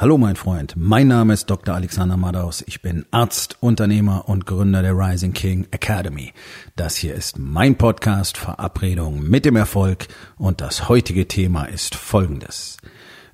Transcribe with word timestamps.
Hallo 0.00 0.16
mein 0.16 0.36
Freund, 0.36 0.74
mein 0.76 1.08
Name 1.08 1.34
ist 1.34 1.46
Dr. 1.50 1.74
Alexander 1.74 2.16
Madaus. 2.16 2.62
Ich 2.68 2.82
bin 2.82 3.04
Arzt, 3.10 3.56
Unternehmer 3.58 4.28
und 4.28 4.46
Gründer 4.46 4.80
der 4.80 4.96
Rising 4.96 5.32
King 5.32 5.66
Academy. 5.72 6.32
Das 6.76 6.94
hier 6.94 7.16
ist 7.16 7.36
mein 7.36 7.76
Podcast 7.76 8.38
Verabredung 8.38 9.28
mit 9.28 9.44
dem 9.44 9.56
Erfolg 9.56 10.06
und 10.36 10.60
das 10.60 10.88
heutige 10.88 11.26
Thema 11.26 11.64
ist 11.64 11.96
folgendes. 11.96 12.76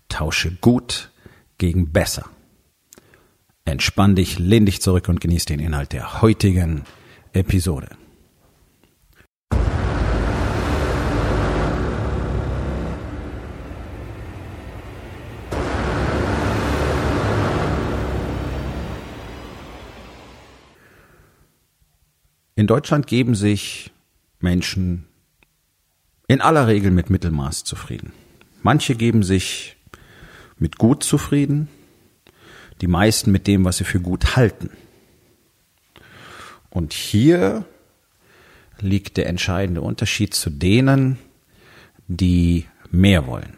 Tausche 0.08 0.52
gut 0.52 1.12
gegen 1.58 1.92
besser. 1.92 2.24
Entspann 3.66 4.16
dich, 4.16 4.38
lehn 4.38 4.64
dich 4.64 4.80
zurück 4.80 5.10
und 5.10 5.20
genieß 5.20 5.44
den 5.44 5.60
Inhalt 5.60 5.92
der 5.92 6.22
heutigen 6.22 6.84
Episode. 7.34 7.88
In 22.56 22.66
Deutschland 22.68 23.06
geben 23.06 23.34
sich 23.34 23.90
Menschen 24.38 25.06
in 26.28 26.40
aller 26.40 26.68
Regel 26.68 26.90
mit 26.92 27.10
Mittelmaß 27.10 27.64
zufrieden. 27.64 28.12
Manche 28.62 28.94
geben 28.94 29.22
sich 29.22 29.76
mit 30.58 30.78
gut 30.78 31.02
zufrieden, 31.02 31.68
die 32.80 32.86
meisten 32.86 33.32
mit 33.32 33.46
dem, 33.46 33.64
was 33.64 33.78
sie 33.78 33.84
für 33.84 34.00
gut 34.00 34.36
halten. 34.36 34.70
Und 36.70 36.92
hier 36.92 37.64
liegt 38.80 39.16
der 39.16 39.26
entscheidende 39.26 39.80
Unterschied 39.80 40.34
zu 40.34 40.50
denen, 40.50 41.18
die 42.06 42.66
mehr 42.90 43.26
wollen. 43.26 43.54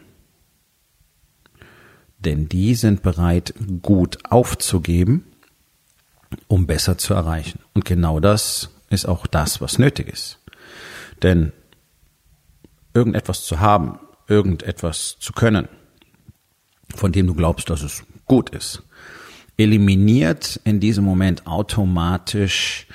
Denn 2.19 2.49
die 2.49 2.73
sind 2.73 3.03
bereit, 3.03 3.53
gut 3.81 4.17
aufzugeben, 4.25 5.23
um 6.47 6.65
besser 6.65 6.97
zu 6.97 7.13
erreichen. 7.13 7.59
Und 7.73 7.85
genau 7.85 8.19
das 8.19 8.69
ist 8.89 9.05
auch 9.05 9.27
das, 9.27 9.61
was 9.61 9.79
nötig 9.79 10.07
ist. 10.07 10.39
Denn 11.23 11.51
irgendetwas 12.93 13.45
zu 13.45 13.59
haben, 13.59 13.99
irgendetwas 14.27 15.17
zu 15.19 15.33
können, 15.33 15.67
von 16.95 17.11
dem 17.11 17.27
du 17.27 17.35
glaubst, 17.35 17.69
dass 17.69 17.81
es 17.81 18.03
gut 18.25 18.49
ist, 18.49 18.83
eliminiert 19.57 20.59
in 20.63 20.79
diesem 20.79 21.03
Moment 21.03 21.47
automatisch 21.47 22.87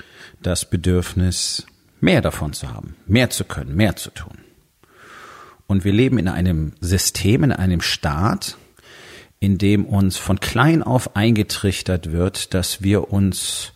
das 0.43 0.69
Bedürfnis, 0.69 1.67
mehr 2.01 2.21
davon 2.21 2.53
zu 2.53 2.69
haben, 2.73 2.97
mehr 3.07 3.31
zu 3.31 3.45
können, 3.45 3.77
mehr 3.77 3.97
zu 3.97 4.11
tun. 4.11 4.39
Und 5.67 5.85
wir 5.85 5.93
leben 5.93 6.19
in 6.19 6.29
einem 6.29 6.73
System, 6.81 7.45
in 7.45 7.53
einem 7.53 7.81
Staat, 7.81 8.57
in 9.41 9.59
dem 9.59 9.87
uns 9.87 10.19
von 10.19 10.39
klein 10.41 10.83
auf 10.83 11.17
eingetrichtert 11.17 12.13
wird, 12.13 12.55
dass 12.55 12.83
wir 12.83 13.13
uns 13.13 13.73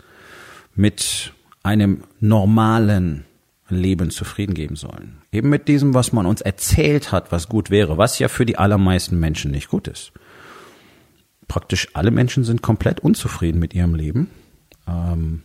mit 0.75 1.33
einem 1.67 2.05
normalen 2.21 3.25
Leben 3.69 4.11
zufrieden 4.11 4.55
geben 4.55 4.77
sollen. 4.77 5.19
Eben 5.33 5.49
mit 5.49 5.67
diesem, 5.67 5.95
was 5.95 6.13
man 6.13 6.25
uns 6.25 6.41
erzählt 6.41 7.11
hat, 7.11 7.33
was 7.33 7.49
gut 7.49 7.71
wäre, 7.71 7.99
was 7.99 8.19
ja 8.21 8.29
für 8.29 8.47
die 8.47 8.57
allermeisten 8.57 9.19
Menschen 9.19 9.51
nicht 9.51 9.69
gut 9.69 9.89
ist. 9.89 10.13
Praktisch 11.49 11.89
alle 11.95 12.13
Menschen 12.13 12.45
sind 12.45 12.63
komplett 12.63 13.01
unzufrieden 13.01 13.59
mit 13.59 13.75
ihrem 13.75 13.95
Leben. 13.97 14.31
Ähm, 14.87 15.43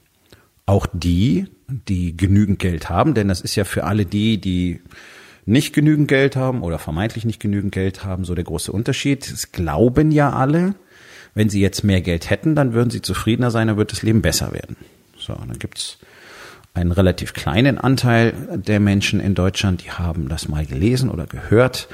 auch 0.67 0.85
die, 0.93 1.47
die 1.67 2.15
genügend 2.15 2.59
Geld 2.59 2.89
haben, 2.89 3.15
denn 3.15 3.27
das 3.27 3.41
ist 3.41 3.55
ja 3.55 3.63
für 3.63 3.83
alle 3.85 4.05
die, 4.05 4.39
die 4.39 4.81
nicht 5.45 5.73
genügend 5.73 6.07
Geld 6.07 6.35
haben 6.35 6.61
oder 6.61 6.77
vermeintlich 6.77 7.25
nicht 7.25 7.39
genügend 7.39 7.71
Geld 7.73 8.05
haben, 8.05 8.25
so 8.25 8.35
der 8.35 8.43
große 8.43 8.71
Unterschied. 8.71 9.27
Es 9.27 9.51
glauben 9.51 10.11
ja 10.11 10.31
alle, 10.31 10.75
wenn 11.33 11.49
sie 11.49 11.61
jetzt 11.61 11.83
mehr 11.83 12.01
Geld 12.01 12.29
hätten, 12.29 12.53
dann 12.53 12.73
würden 12.73 12.91
sie 12.91 13.01
zufriedener 13.01 13.49
sein, 13.49 13.67
dann 13.67 13.77
wird 13.77 13.91
das 13.91 14.03
Leben 14.03 14.21
besser 14.21 14.53
werden. 14.53 14.75
So, 15.17 15.33
dann 15.33 15.57
gibt's 15.57 15.97
einen 16.73 16.91
relativ 16.91 17.33
kleinen 17.33 17.77
Anteil 17.77 18.33
der 18.55 18.79
Menschen 18.79 19.19
in 19.19 19.35
Deutschland, 19.35 19.83
die 19.83 19.91
haben 19.91 20.29
das 20.29 20.47
mal 20.47 20.65
gelesen 20.65 21.09
oder 21.09 21.25
gehört 21.25 21.89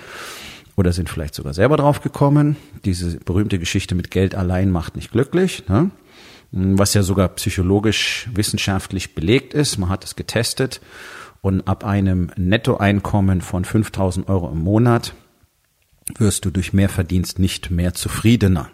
oder 0.75 0.93
sind 0.93 1.09
vielleicht 1.09 1.33
sogar 1.33 1.53
selber 1.53 1.77
drauf 1.77 2.01
gekommen. 2.01 2.55
Diese 2.85 3.17
berühmte 3.17 3.57
Geschichte 3.57 3.95
mit 3.95 4.11
Geld 4.11 4.35
allein 4.35 4.69
macht 4.69 4.95
nicht 4.95 5.11
glücklich, 5.11 5.67
ne? 5.67 5.89
was 6.51 6.93
ja 6.93 7.03
sogar 7.03 7.29
psychologisch 7.29 8.29
wissenschaftlich 8.33 9.15
belegt 9.15 9.53
ist. 9.53 9.77
Man 9.77 9.89
hat 9.89 10.05
es 10.05 10.15
getestet 10.15 10.79
und 11.41 11.67
ab 11.67 11.83
einem 11.83 12.31
Nettoeinkommen 12.37 13.41
von 13.41 13.65
5000 13.65 14.29
Euro 14.29 14.51
im 14.51 14.59
Monat 14.59 15.13
wirst 16.17 16.45
du 16.45 16.51
durch 16.51 16.71
mehr 16.71 16.89
Verdienst 16.89 17.39
nicht 17.39 17.69
mehr 17.69 17.93
zufriedener. 17.93 18.69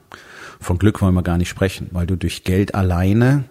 Von 0.60 0.78
Glück 0.78 1.02
wollen 1.02 1.16
wir 1.16 1.24
gar 1.24 1.38
nicht 1.38 1.50
sprechen, 1.50 1.90
weil 1.92 2.06
du 2.06 2.16
durch 2.16 2.44
Geld 2.44 2.76
alleine 2.76 3.46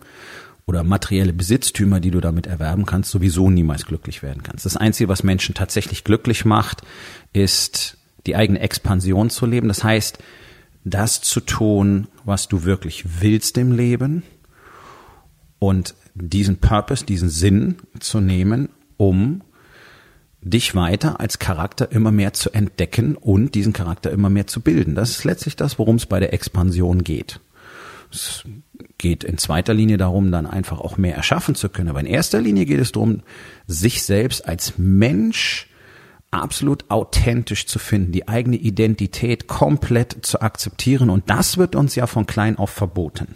oder 0.66 0.84
materielle 0.84 1.32
Besitztümer, 1.32 2.00
die 2.00 2.10
du 2.10 2.20
damit 2.20 2.46
erwerben 2.46 2.86
kannst, 2.86 3.10
sowieso 3.10 3.50
niemals 3.50 3.84
glücklich 3.86 4.22
werden 4.22 4.42
kannst. 4.42 4.64
Das 4.64 4.76
Einzige, 4.76 5.08
was 5.08 5.22
Menschen 5.22 5.54
tatsächlich 5.54 6.04
glücklich 6.04 6.44
macht, 6.44 6.82
ist 7.32 7.98
die 8.26 8.36
eigene 8.36 8.60
Expansion 8.60 9.30
zu 9.30 9.46
leben. 9.46 9.68
Das 9.68 9.82
heißt, 9.82 10.18
das 10.84 11.20
zu 11.20 11.40
tun, 11.40 12.08
was 12.24 12.48
du 12.48 12.64
wirklich 12.64 13.20
willst 13.20 13.58
im 13.58 13.72
Leben 13.72 14.22
und 15.58 15.94
diesen 16.14 16.58
Purpose, 16.58 17.04
diesen 17.04 17.28
Sinn 17.28 17.76
zu 17.98 18.20
nehmen, 18.20 18.68
um 18.96 19.42
dich 20.40 20.74
weiter 20.74 21.20
als 21.20 21.38
Charakter 21.38 21.92
immer 21.92 22.10
mehr 22.10 22.32
zu 22.32 22.50
entdecken 22.50 23.16
und 23.16 23.54
diesen 23.54 23.72
Charakter 23.72 24.10
immer 24.10 24.28
mehr 24.28 24.48
zu 24.48 24.60
bilden. 24.60 24.94
Das 24.94 25.10
ist 25.10 25.24
letztlich 25.24 25.54
das, 25.54 25.78
worum 25.78 25.96
es 25.96 26.06
bei 26.06 26.18
der 26.18 26.32
Expansion 26.32 27.04
geht. 27.04 27.40
Es 28.12 28.44
geht 28.98 29.24
in 29.24 29.38
zweiter 29.38 29.74
Linie 29.74 29.96
darum, 29.96 30.30
dann 30.30 30.46
einfach 30.46 30.80
auch 30.80 30.96
mehr 30.98 31.16
erschaffen 31.16 31.54
zu 31.54 31.68
können. 31.68 31.88
Aber 31.88 32.00
in 32.00 32.06
erster 32.06 32.40
Linie 32.40 32.66
geht 32.66 32.80
es 32.80 32.92
darum, 32.92 33.22
sich 33.66 34.02
selbst 34.02 34.46
als 34.46 34.74
Mensch 34.76 35.68
absolut 36.30 36.90
authentisch 36.90 37.66
zu 37.66 37.78
finden, 37.78 38.12
die 38.12 38.28
eigene 38.28 38.56
Identität 38.56 39.48
komplett 39.48 40.24
zu 40.24 40.40
akzeptieren. 40.40 41.10
Und 41.10 41.28
das 41.30 41.58
wird 41.58 41.74
uns 41.74 41.94
ja 41.94 42.06
von 42.06 42.26
klein 42.26 42.58
auf 42.58 42.70
verboten. 42.70 43.34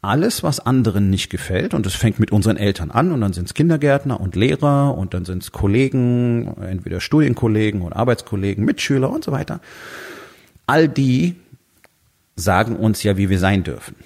Alles, 0.00 0.42
was 0.42 0.60
anderen 0.60 1.08
nicht 1.08 1.30
gefällt, 1.30 1.72
und 1.72 1.86
es 1.86 1.94
fängt 1.94 2.20
mit 2.20 2.30
unseren 2.30 2.58
Eltern 2.58 2.90
an, 2.90 3.10
und 3.10 3.22
dann 3.22 3.32
sind 3.32 3.46
es 3.46 3.54
Kindergärtner 3.54 4.20
und 4.20 4.36
Lehrer, 4.36 4.96
und 4.96 5.14
dann 5.14 5.24
sind 5.24 5.42
es 5.42 5.50
Kollegen, 5.50 6.54
entweder 6.60 7.00
Studienkollegen 7.00 7.80
oder 7.80 7.96
Arbeitskollegen, 7.96 8.64
Mitschüler 8.64 9.10
und 9.10 9.24
so 9.24 9.32
weiter. 9.32 9.60
All 10.66 10.88
die 10.88 11.36
sagen 12.36 12.76
uns 12.76 13.02
ja, 13.02 13.16
wie 13.16 13.30
wir 13.30 13.38
sein 13.38 13.64
dürfen. 13.64 13.96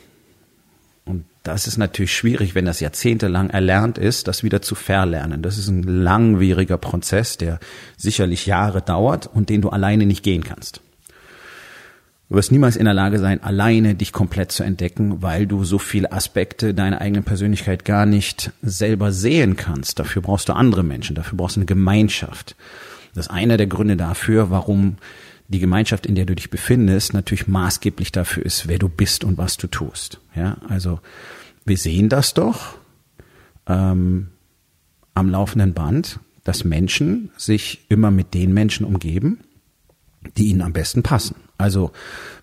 Und 1.05 1.25
das 1.43 1.67
ist 1.67 1.79
natürlich 1.79 2.15
schwierig, 2.15 2.55
wenn 2.55 2.67
das 2.67 2.81
jahrzehntelang 2.81 3.51
erlernt 3.51 3.97
ist, 3.97 4.29
das 4.29 4.43
wieder 4.43 4.61
zu 4.61 4.75
verlernen. 4.75 5.41
Das 5.43 5.57
ist 5.57 5.69
ein 5.69 5.83
langwieriger 5.83 6.77
Prozess, 6.77 7.39
der 7.39 7.59
sicherlich 7.97 8.47
Jahre 8.47 8.83
dauert 8.83 9.27
und 9.27 9.49
den 9.49 9.63
du 9.63 9.71
alleine 9.71 10.05
nicht 10.05 10.23
gehen 10.23 10.45
kannst. 10.45 10.83
Du 12.29 12.35
wirst 12.35 12.53
niemals 12.53 12.77
in 12.77 12.85
der 12.85 12.93
Lage 12.93 13.19
sein, 13.19 13.43
alleine 13.43 13.95
dich 13.95 14.13
komplett 14.13 14.53
zu 14.53 14.63
entdecken, 14.63 15.23
weil 15.23 15.47
du 15.47 15.65
so 15.65 15.79
viele 15.79 16.13
Aspekte 16.13 16.75
deiner 16.75 17.01
eigenen 17.01 17.25
Persönlichkeit 17.25 17.87
gar 17.87 18.05
nicht 18.05 18.51
selber 18.61 19.13
sehen 19.13 19.57
kannst. 19.57 19.99
Dafür 19.99 20.21
brauchst 20.21 20.51
du 20.51 20.53
andere 20.53 20.83
Menschen, 20.83 21.17
dafür 21.17 21.39
brauchst 21.39 21.57
du 21.57 21.61
eine 21.61 21.67
Gemeinschaft. 21.67 22.55
Das 23.15 23.27
ist 23.27 23.33
einer 23.33 23.57
der 23.57 23.67
Gründe 23.67 23.97
dafür, 23.97 24.51
warum 24.51 24.99
die 25.49 25.61
Gemeinschaft, 25.61 26.07
in 26.07 26.15
der 26.15 26.27
du 26.27 26.35
dich 26.35 26.51
befindest, 26.51 27.15
natürlich 27.15 27.49
maßgeblich 27.49 28.13
dafür 28.13 28.45
ist, 28.45 28.69
wer 28.69 28.79
du 28.79 28.89
bist 28.89 29.25
und 29.25 29.39
was 29.39 29.57
du 29.57 29.67
tust. 29.67 30.21
Ja, 30.35 30.59
also 30.69 31.01
wir 31.65 31.79
sehen 31.79 32.09
das 32.09 32.35
doch 32.35 32.77
ähm, 33.67 34.29
am 35.15 35.31
laufenden 35.31 35.73
Band, 35.73 36.21
dass 36.45 36.65
Menschen 36.65 37.31
sich 37.37 37.87
immer 37.89 38.11
mit 38.11 38.35
den 38.35 38.53
Menschen 38.53 38.87
umgeben, 38.87 39.41
die 40.37 40.49
ihnen 40.49 40.63
am 40.63 40.73
besten 40.73 41.03
passen. 41.03 41.37
Also 41.57 41.91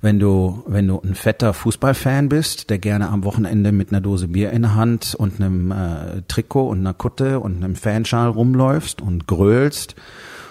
wenn 0.02 0.20
du 0.20 0.64
wenn 0.68 0.88
du 0.88 1.00
ein 1.00 1.16
fetter 1.16 1.54
Fußballfan 1.54 2.28
bist, 2.28 2.70
der 2.70 2.80
gerne 2.80 3.10
am 3.10 3.24
Wochenende 3.24 3.72
mit 3.72 3.92
einer 3.92 4.02
Dose 4.02 4.28
Bier 4.28 4.52
in 4.52 4.64
der 4.64 4.76
Hand 4.76 5.16
und 5.16 5.40
einem 5.40 5.72
äh, 5.72 6.22
Trikot 6.28 6.68
und 6.68 6.80
einer 6.80 6.94
Kutte 6.94 7.40
und 7.40 7.64
einem 7.64 7.76
Fanschal 7.76 8.30
rumläufst 8.30 9.02
und 9.02 9.26
grölst 9.26 9.96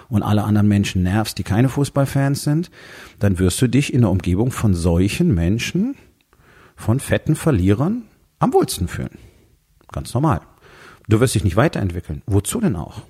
und 0.08 0.22
alle 0.22 0.44
anderen 0.44 0.68
Menschen 0.68 1.02
nervst, 1.02 1.38
die 1.38 1.42
keine 1.42 1.68
Fußballfans 1.68 2.44
sind, 2.44 2.70
dann 3.18 3.38
wirst 3.38 3.60
du 3.62 3.68
dich 3.68 3.92
in 3.92 4.02
der 4.02 4.10
Umgebung 4.10 4.50
von 4.50 4.74
solchen 4.74 5.34
Menschen, 5.34 5.96
von 6.76 7.00
fetten 7.00 7.36
Verlierern, 7.36 8.02
am 8.38 8.52
wohlsten 8.52 8.88
fühlen. 8.88 9.18
Ganz 9.92 10.12
normal. 10.14 10.40
Du 11.08 11.20
wirst 11.20 11.34
dich 11.34 11.44
nicht 11.44 11.56
weiterentwickeln. 11.56 12.22
Wozu 12.26 12.60
denn 12.60 12.76
auch? 12.76 13.02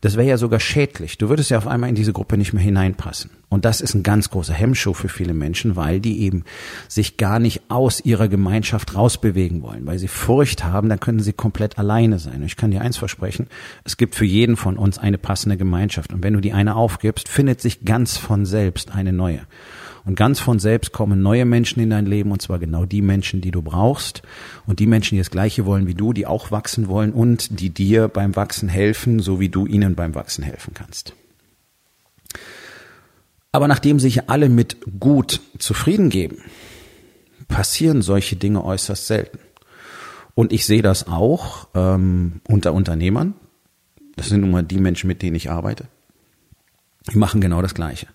Das 0.00 0.16
wäre 0.16 0.28
ja 0.28 0.38
sogar 0.38 0.60
schädlich. 0.60 1.18
Du 1.18 1.28
würdest 1.28 1.50
ja 1.50 1.58
auf 1.58 1.66
einmal 1.66 1.90
in 1.90 1.94
diese 1.94 2.14
Gruppe 2.14 2.38
nicht 2.38 2.54
mehr 2.54 2.62
hineinpassen. 2.62 3.30
Und 3.50 3.64
das 3.64 3.80
ist 3.80 3.94
ein 3.94 4.02
ganz 4.02 4.30
großer 4.30 4.54
Hemmschuh 4.54 4.94
für 4.94 5.08
viele 5.08 5.34
Menschen, 5.34 5.76
weil 5.76 6.00
die 6.00 6.22
eben 6.22 6.44
sich 6.88 7.18
gar 7.18 7.38
nicht 7.38 7.62
aus 7.68 8.00
ihrer 8.00 8.28
Gemeinschaft 8.28 8.94
rausbewegen 8.94 9.62
wollen, 9.62 9.86
weil 9.86 9.98
sie 9.98 10.08
Furcht 10.08 10.64
haben, 10.64 10.88
dann 10.88 11.00
können 11.00 11.20
sie 11.20 11.34
komplett 11.34 11.78
alleine 11.78 12.18
sein. 12.18 12.36
Und 12.36 12.46
ich 12.46 12.56
kann 12.56 12.70
dir 12.70 12.80
eins 12.80 12.96
versprechen, 12.96 13.48
es 13.84 13.98
gibt 13.98 14.14
für 14.14 14.24
jeden 14.24 14.56
von 14.56 14.78
uns 14.78 14.98
eine 14.98 15.18
passende 15.18 15.56
Gemeinschaft. 15.56 16.12
Und 16.12 16.22
wenn 16.22 16.34
du 16.34 16.40
die 16.40 16.52
eine 16.52 16.76
aufgibst, 16.76 17.28
findet 17.28 17.60
sich 17.60 17.84
ganz 17.84 18.16
von 18.16 18.46
selbst 18.46 18.94
eine 18.94 19.12
neue. 19.12 19.40
Und 20.04 20.14
ganz 20.16 20.40
von 20.40 20.58
selbst 20.58 20.92
kommen 20.92 21.22
neue 21.22 21.44
Menschen 21.44 21.80
in 21.80 21.90
dein 21.90 22.06
Leben 22.06 22.32
und 22.32 22.40
zwar 22.40 22.58
genau 22.58 22.84
die 22.84 23.02
Menschen, 23.02 23.40
die 23.40 23.50
du 23.50 23.62
brauchst 23.62 24.22
und 24.66 24.78
die 24.78 24.86
Menschen, 24.86 25.16
die 25.16 25.20
das 25.20 25.30
Gleiche 25.30 25.66
wollen 25.66 25.86
wie 25.86 25.94
du, 25.94 26.12
die 26.12 26.26
auch 26.26 26.50
wachsen 26.50 26.88
wollen 26.88 27.12
und 27.12 27.60
die 27.60 27.70
dir 27.70 28.08
beim 28.08 28.36
Wachsen 28.36 28.68
helfen, 28.68 29.20
so 29.20 29.40
wie 29.40 29.48
du 29.48 29.66
ihnen 29.66 29.94
beim 29.94 30.14
Wachsen 30.14 30.42
helfen 30.42 30.74
kannst. 30.74 31.14
Aber 33.52 33.68
nachdem 33.68 33.98
sich 33.98 34.30
alle 34.30 34.48
mit 34.48 34.78
gut 35.00 35.40
zufrieden 35.58 36.08
geben, 36.08 36.38
passieren 37.48 38.00
solche 38.00 38.36
Dinge 38.36 38.64
äußerst 38.64 39.06
selten. 39.06 39.38
Und 40.34 40.52
ich 40.52 40.64
sehe 40.64 40.82
das 40.82 41.08
auch 41.08 41.68
ähm, 41.74 42.40
unter 42.46 42.72
Unternehmern. 42.72 43.34
Das 44.16 44.28
sind 44.28 44.42
nun 44.42 44.52
mal 44.52 44.62
die 44.62 44.78
Menschen, 44.78 45.08
mit 45.08 45.22
denen 45.22 45.34
ich 45.34 45.50
arbeite. 45.50 45.86
Die 47.12 47.18
machen 47.18 47.40
genau 47.40 47.60
das 47.60 47.74
Gleiche. 47.74 48.06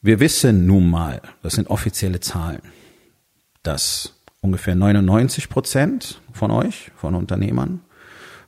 Wir 0.00 0.20
wissen 0.20 0.66
nun 0.66 0.88
mal, 0.88 1.20
das 1.42 1.54
sind 1.54 1.70
offizielle 1.70 2.20
Zahlen, 2.20 2.62
dass 3.64 4.14
ungefähr 4.40 4.76
99 4.76 5.48
Prozent 5.48 6.20
von 6.32 6.52
euch, 6.52 6.92
von 6.96 7.16
Unternehmern, 7.16 7.80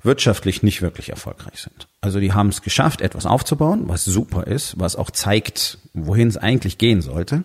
wirtschaftlich 0.03 0.63
nicht 0.63 0.81
wirklich 0.81 1.11
erfolgreich 1.11 1.61
sind. 1.61 1.89
Also 2.01 2.21
die 2.21 2.33
haben 2.33 2.49
es 2.49 2.63
geschafft, 2.63 3.01
etwas 3.01 3.27
aufzubauen, 3.27 3.89
was 3.89 4.05
super 4.05 4.47
ist, 4.47 4.79
was 4.79 4.95
auch 4.95 5.11
zeigt, 5.11 5.79
wohin 5.93 6.29
es 6.29 6.37
eigentlich 6.37 6.79
gehen 6.79 7.03
sollte. 7.03 7.43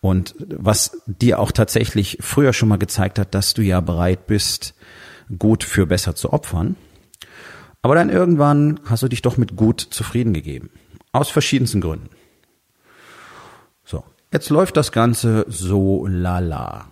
Und 0.00 0.34
was 0.38 1.02
dir 1.06 1.38
auch 1.38 1.52
tatsächlich 1.52 2.18
früher 2.20 2.52
schon 2.52 2.68
mal 2.68 2.78
gezeigt 2.78 3.18
hat, 3.18 3.34
dass 3.34 3.52
du 3.52 3.62
ja 3.62 3.80
bereit 3.80 4.26
bist, 4.26 4.74
gut 5.38 5.64
für 5.64 5.86
besser 5.86 6.14
zu 6.14 6.32
opfern. 6.32 6.76
Aber 7.82 7.94
dann 7.94 8.08
irgendwann 8.08 8.80
hast 8.86 9.02
du 9.02 9.08
dich 9.08 9.22
doch 9.22 9.36
mit 9.36 9.54
gut 9.54 9.80
zufrieden 9.80 10.32
gegeben. 10.32 10.70
Aus 11.12 11.28
verschiedensten 11.28 11.80
Gründen. 11.80 12.10
Jetzt 14.32 14.50
läuft 14.50 14.76
das 14.76 14.92
Ganze 14.92 15.46
so 15.48 16.06
lala. 16.06 16.90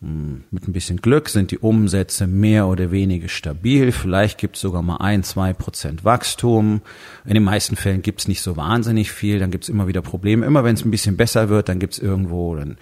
Hm, 0.00 0.44
mit 0.50 0.68
ein 0.68 0.72
bisschen 0.74 0.98
Glück 0.98 1.30
sind 1.30 1.50
die 1.50 1.58
Umsätze 1.58 2.26
mehr 2.26 2.66
oder 2.66 2.90
weniger 2.90 3.28
stabil. 3.28 3.90
Vielleicht 3.90 4.36
gibt 4.36 4.56
es 4.56 4.62
sogar 4.62 4.82
mal 4.82 4.98
ein, 4.98 5.22
zwei 5.22 5.54
Prozent 5.54 6.04
Wachstum. 6.04 6.82
In 7.24 7.32
den 7.32 7.42
meisten 7.42 7.74
Fällen 7.74 8.02
gibt 8.02 8.20
es 8.20 8.28
nicht 8.28 8.42
so 8.42 8.58
wahnsinnig 8.58 9.12
viel. 9.12 9.38
Dann 9.38 9.50
gibt 9.50 9.64
es 9.64 9.70
immer 9.70 9.86
wieder 9.86 10.02
Probleme. 10.02 10.44
Immer 10.44 10.62
wenn 10.62 10.74
es 10.74 10.84
ein 10.84 10.90
bisschen 10.90 11.16
besser 11.16 11.48
wird, 11.48 11.70
dann 11.70 11.78
gibt 11.78 11.94
es 11.94 11.98
irgendwo, 11.98 12.54
dann 12.54 12.76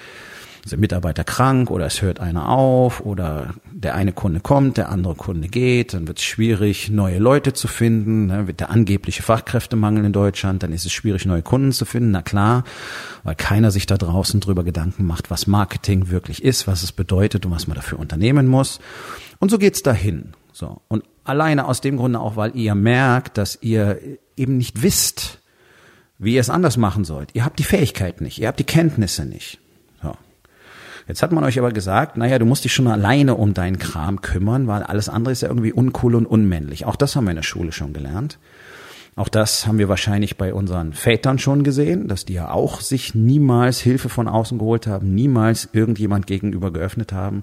sind 0.64 0.80
Mitarbeiter 0.80 1.24
krank 1.24 1.70
oder 1.70 1.86
es 1.86 2.02
hört 2.02 2.20
einer 2.20 2.48
auf 2.48 3.00
oder 3.00 3.54
der 3.72 3.94
eine 3.94 4.12
Kunde 4.12 4.40
kommt, 4.40 4.76
der 4.76 4.90
andere 4.90 5.14
Kunde 5.14 5.48
geht, 5.48 5.92
dann 5.92 6.06
wird 6.06 6.18
es 6.18 6.24
schwierig, 6.24 6.88
neue 6.88 7.18
Leute 7.18 7.52
zu 7.52 7.66
finden, 7.66 8.26
ne, 8.26 8.46
wird 8.46 8.60
der 8.60 8.70
angebliche 8.70 9.22
Fachkräftemangel 9.22 10.04
in 10.04 10.12
Deutschland, 10.12 10.62
dann 10.62 10.72
ist 10.72 10.86
es 10.86 10.92
schwierig, 10.92 11.26
neue 11.26 11.42
Kunden 11.42 11.72
zu 11.72 11.84
finden, 11.84 12.12
na 12.12 12.22
klar, 12.22 12.64
weil 13.24 13.34
keiner 13.34 13.70
sich 13.70 13.86
da 13.86 13.96
draußen 13.96 14.40
drüber 14.40 14.62
Gedanken 14.62 15.04
macht, 15.04 15.30
was 15.30 15.46
Marketing 15.46 16.10
wirklich 16.10 16.44
ist, 16.44 16.66
was 16.66 16.82
es 16.82 16.92
bedeutet 16.92 17.44
und 17.44 17.52
was 17.52 17.66
man 17.66 17.74
dafür 17.74 17.98
unternehmen 17.98 18.46
muss. 18.46 18.78
Und 19.40 19.50
so 19.50 19.58
geht's 19.58 19.82
dahin. 19.82 20.34
So. 20.52 20.80
Und 20.88 21.02
alleine 21.24 21.66
aus 21.66 21.80
dem 21.80 21.96
Grunde 21.96 22.20
auch, 22.20 22.36
weil 22.36 22.54
ihr 22.56 22.74
merkt, 22.74 23.38
dass 23.38 23.58
ihr 23.62 23.98
eben 24.36 24.58
nicht 24.58 24.82
wisst, 24.82 25.40
wie 26.18 26.34
ihr 26.34 26.40
es 26.40 26.50
anders 26.50 26.76
machen 26.76 27.04
sollt. 27.04 27.30
Ihr 27.34 27.44
habt 27.44 27.58
die 27.58 27.64
Fähigkeit 27.64 28.20
nicht, 28.20 28.38
ihr 28.38 28.46
habt 28.46 28.60
die 28.60 28.64
Kenntnisse 28.64 29.24
nicht. 29.24 29.58
Jetzt 31.08 31.22
hat 31.22 31.32
man 31.32 31.44
euch 31.44 31.58
aber 31.58 31.72
gesagt, 31.72 32.16
naja, 32.16 32.38
du 32.38 32.46
musst 32.46 32.64
dich 32.64 32.72
schon 32.72 32.86
alleine 32.86 33.34
um 33.34 33.54
deinen 33.54 33.78
Kram 33.78 34.20
kümmern, 34.20 34.66
weil 34.66 34.82
alles 34.82 35.08
andere 35.08 35.32
ist 35.32 35.42
ja 35.42 35.48
irgendwie 35.48 35.72
uncool 35.72 36.14
und 36.14 36.26
unmännlich. 36.26 36.86
Auch 36.86 36.96
das 36.96 37.16
haben 37.16 37.24
wir 37.24 37.30
in 37.32 37.36
der 37.36 37.42
Schule 37.42 37.72
schon 37.72 37.92
gelernt. 37.92 38.38
Auch 39.14 39.28
das 39.28 39.66
haben 39.66 39.76
wir 39.76 39.90
wahrscheinlich 39.90 40.38
bei 40.38 40.54
unseren 40.54 40.94
Vätern 40.94 41.38
schon 41.38 41.64
gesehen, 41.64 42.08
dass 42.08 42.24
die 42.24 42.32
ja 42.32 42.50
auch 42.50 42.80
sich 42.80 43.14
niemals 43.14 43.78
Hilfe 43.78 44.08
von 44.08 44.26
außen 44.26 44.56
geholt 44.56 44.86
haben, 44.86 45.14
niemals 45.14 45.68
irgendjemand 45.74 46.26
gegenüber 46.26 46.72
geöffnet 46.72 47.12
haben, 47.12 47.42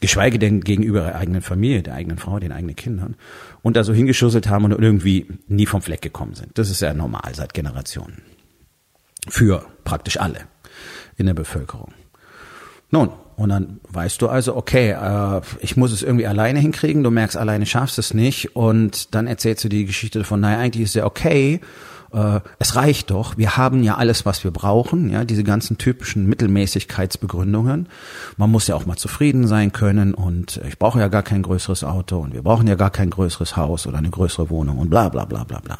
geschweige 0.00 0.40
denn 0.40 0.62
gegenüber 0.62 1.06
ihrer 1.06 1.14
eigenen 1.14 1.40
Familie, 1.40 1.84
der 1.84 1.94
eigenen 1.94 2.18
Frau, 2.18 2.40
den 2.40 2.50
eigenen 2.50 2.74
Kindern 2.74 3.14
und 3.62 3.76
da 3.76 3.84
so 3.84 3.92
hingeschusselt 3.92 4.48
haben 4.48 4.64
und 4.64 4.72
irgendwie 4.72 5.28
nie 5.46 5.66
vom 5.66 5.82
Fleck 5.82 6.02
gekommen 6.02 6.34
sind. 6.34 6.58
Das 6.58 6.68
ist 6.68 6.80
ja 6.80 6.92
normal 6.94 7.32
seit 7.34 7.54
Generationen. 7.54 8.22
Für 9.28 9.64
praktisch 9.84 10.18
alle 10.18 10.40
in 11.16 11.26
der 11.26 11.34
Bevölkerung. 11.34 11.92
Nun, 12.94 13.10
und 13.36 13.48
dann 13.48 13.80
weißt 13.90 14.22
du 14.22 14.28
also, 14.28 14.54
okay, 14.54 14.92
äh, 14.92 15.40
ich 15.58 15.76
muss 15.76 15.90
es 15.90 16.04
irgendwie 16.04 16.28
alleine 16.28 16.60
hinkriegen, 16.60 17.02
du 17.02 17.10
merkst, 17.10 17.36
alleine 17.36 17.66
schaffst 17.66 17.98
es 17.98 18.14
nicht 18.14 18.54
und 18.54 19.16
dann 19.16 19.26
erzählst 19.26 19.64
du 19.64 19.68
die 19.68 19.84
Geschichte 19.84 20.22
von, 20.22 20.38
naja, 20.38 20.58
eigentlich 20.58 20.84
ist 20.84 20.94
ja 20.94 21.04
okay, 21.04 21.60
äh, 22.12 22.38
es 22.60 22.76
reicht 22.76 23.10
doch, 23.10 23.36
wir 23.36 23.56
haben 23.56 23.82
ja 23.82 23.96
alles, 23.96 24.24
was 24.24 24.44
wir 24.44 24.52
brauchen, 24.52 25.10
ja, 25.10 25.24
diese 25.24 25.42
ganzen 25.42 25.76
typischen 25.76 26.28
Mittelmäßigkeitsbegründungen. 26.28 27.88
Man 28.36 28.50
muss 28.52 28.68
ja 28.68 28.76
auch 28.76 28.86
mal 28.86 28.94
zufrieden 28.94 29.48
sein 29.48 29.72
können 29.72 30.14
und 30.14 30.60
ich 30.68 30.78
brauche 30.78 31.00
ja 31.00 31.08
gar 31.08 31.24
kein 31.24 31.42
größeres 31.42 31.82
Auto 31.82 32.18
und 32.18 32.32
wir 32.32 32.42
brauchen 32.42 32.68
ja 32.68 32.76
gar 32.76 32.90
kein 32.90 33.10
größeres 33.10 33.56
Haus 33.56 33.88
oder 33.88 33.98
eine 33.98 34.10
größere 34.10 34.50
Wohnung 34.50 34.78
und 34.78 34.88
bla 34.88 35.08
bla 35.08 35.24
bla 35.24 35.42
bla 35.42 35.58
bla. 35.58 35.78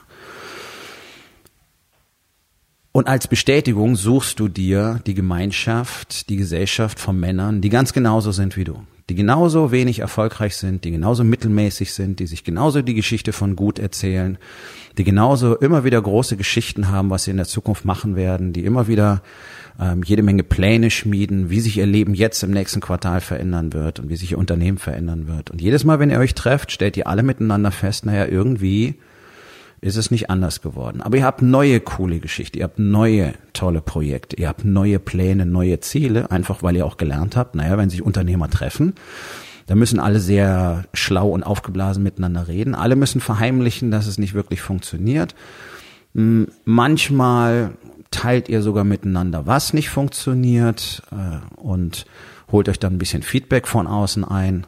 Und 2.96 3.08
als 3.08 3.26
Bestätigung 3.26 3.96
suchst 3.96 4.38
du 4.38 4.46
dir 4.46 5.00
die 5.05 5.14
Gemeinschaft, 5.14 6.29
die 6.29 6.37
Gesellschaft 6.37 7.00
von 7.00 7.19
Männern, 7.19 7.61
die 7.61 7.69
ganz 7.69 7.93
genauso 7.93 8.31
sind 8.31 8.56
wie 8.56 8.62
du, 8.62 8.85
die 9.11 9.17
genauso 9.17 9.73
wenig 9.73 9.99
erfolgreich 9.99 10.55
sind, 10.55 10.85
die 10.85 10.93
genauso 10.93 11.25
mittelmäßig 11.25 11.93
sind, 11.93 12.20
die 12.20 12.29
sich 12.29 12.44
genauso 12.44 12.82
die 12.82 12.94
Geschichte 12.94 13.32
von 13.32 13.56
gut 13.56 13.81
erzählen, 13.81 14.38
die 14.96 15.02
genauso 15.02 15.56
immer 15.56 15.82
wieder 15.82 16.00
große 16.00 16.37
Geschichten 16.37 16.88
haben, 16.88 17.11
was 17.11 17.25
sie 17.25 17.32
in 17.32 17.37
der 17.37 17.46
Zukunft 17.46 17.85
machen 17.85 18.14
werden, 18.14 18.52
die 18.52 18.64
immer 18.64 18.87
wieder 18.87 19.23
ähm, 19.81 20.05
jede 20.05 20.23
Menge 20.23 20.44
Pläne 20.44 20.88
schmieden, 20.88 21.50
wie 21.50 21.58
sich 21.58 21.79
ihr 21.79 21.87
Leben 21.87 22.14
jetzt 22.14 22.44
im 22.44 22.52
nächsten 22.52 22.81
Quartal 22.81 23.20
verändern 23.20 23.73
wird 23.73 23.99
und 23.99 24.08
wie 24.08 24.17
sich 24.17 24.31
ihr 24.31 24.38
Unternehmen 24.38 24.79
verändern 24.79 25.26
wird. 25.26 25.50
Und 25.50 25.61
jedes 25.61 25.82
Mal, 25.82 25.99
wenn 25.99 26.11
ihr 26.11 26.20
euch 26.20 26.35
trefft, 26.35 26.70
stellt 26.70 26.96
ihr 26.96 27.08
alle 27.08 27.25
miteinander 27.25 27.73
fest, 27.73 28.06
naja, 28.06 28.26
irgendwie 28.26 28.94
ist 29.85 29.97
es 29.97 30.11
nicht 30.11 30.31
anders 30.31 30.63
geworden. 30.63 31.03
Aber 31.03 31.19
ihr 31.19 31.25
habt 31.25 31.43
neue 31.43 31.79
coole 31.79 32.19
Geschichte, 32.19 32.59
ihr 32.59 32.65
habt 32.65 32.79
neue 32.79 33.35
tolle 33.53 33.83
Projekte, 33.83 34.37
ihr 34.37 34.49
habt 34.49 34.65
neue 34.65 34.99
Pläne, 34.99 35.45
neue 35.45 35.79
Ziele, 35.81 36.31
einfach 36.31 36.63
weil 36.63 36.75
ihr 36.75 36.87
auch 36.87 36.97
gelernt 36.97 37.37
habt, 37.37 37.55
naja, 37.55 37.77
wenn 37.77 37.91
sich 37.91 38.01
Unternehmer 38.01 38.49
treffen, 38.49 38.95
da 39.67 39.75
müssen 39.75 40.01
alle 40.01 40.21
sehr 40.21 40.85
schlau 40.95 41.29
und 41.29 41.43
aufgeblasen 41.43 42.03
miteinander 42.03 42.49
reden. 42.49 42.75
Alle 42.75 42.97
müssen 42.97 43.21
verheimlichen, 43.21 43.91
dass 43.91 44.07
es 44.07 44.17
nicht 44.17 44.33
wirklich 44.33 44.63
funktioniert. 44.63 45.35
Hm, 46.15 46.49
manchmal 46.65 47.73
teilt 48.11 48.49
ihr 48.49 48.63
sogar 48.63 48.85
miteinander, 48.85 49.47
was 49.47 49.75
nicht 49.75 49.91
funktioniert 49.91 51.03
äh, 51.13 51.61
und 51.61 52.06
holt 52.51 52.70
euch 52.70 52.79
dann 52.79 52.94
ein 52.94 52.99
bisschen 52.99 53.23
Feedback 53.23 53.69
von 53.69 53.87
außen 53.87 54.25
ein. 54.25 54.67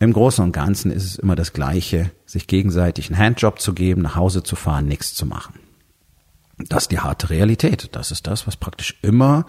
Im 0.00 0.14
Großen 0.14 0.42
und 0.42 0.52
Ganzen 0.52 0.90
ist 0.90 1.04
es 1.04 1.16
immer 1.16 1.36
das 1.36 1.52
Gleiche, 1.52 2.10
sich 2.24 2.46
gegenseitig 2.46 3.10
einen 3.10 3.18
Handjob 3.18 3.60
zu 3.60 3.74
geben, 3.74 4.00
nach 4.00 4.16
Hause 4.16 4.42
zu 4.42 4.56
fahren, 4.56 4.86
nichts 4.86 5.14
zu 5.14 5.26
machen. 5.26 5.60
Das 6.56 6.84
ist 6.84 6.90
die 6.90 7.00
harte 7.00 7.28
Realität. 7.28 7.90
Das 7.92 8.10
ist 8.10 8.26
das, 8.26 8.46
was 8.46 8.56
praktisch 8.56 8.98
immer 9.02 9.44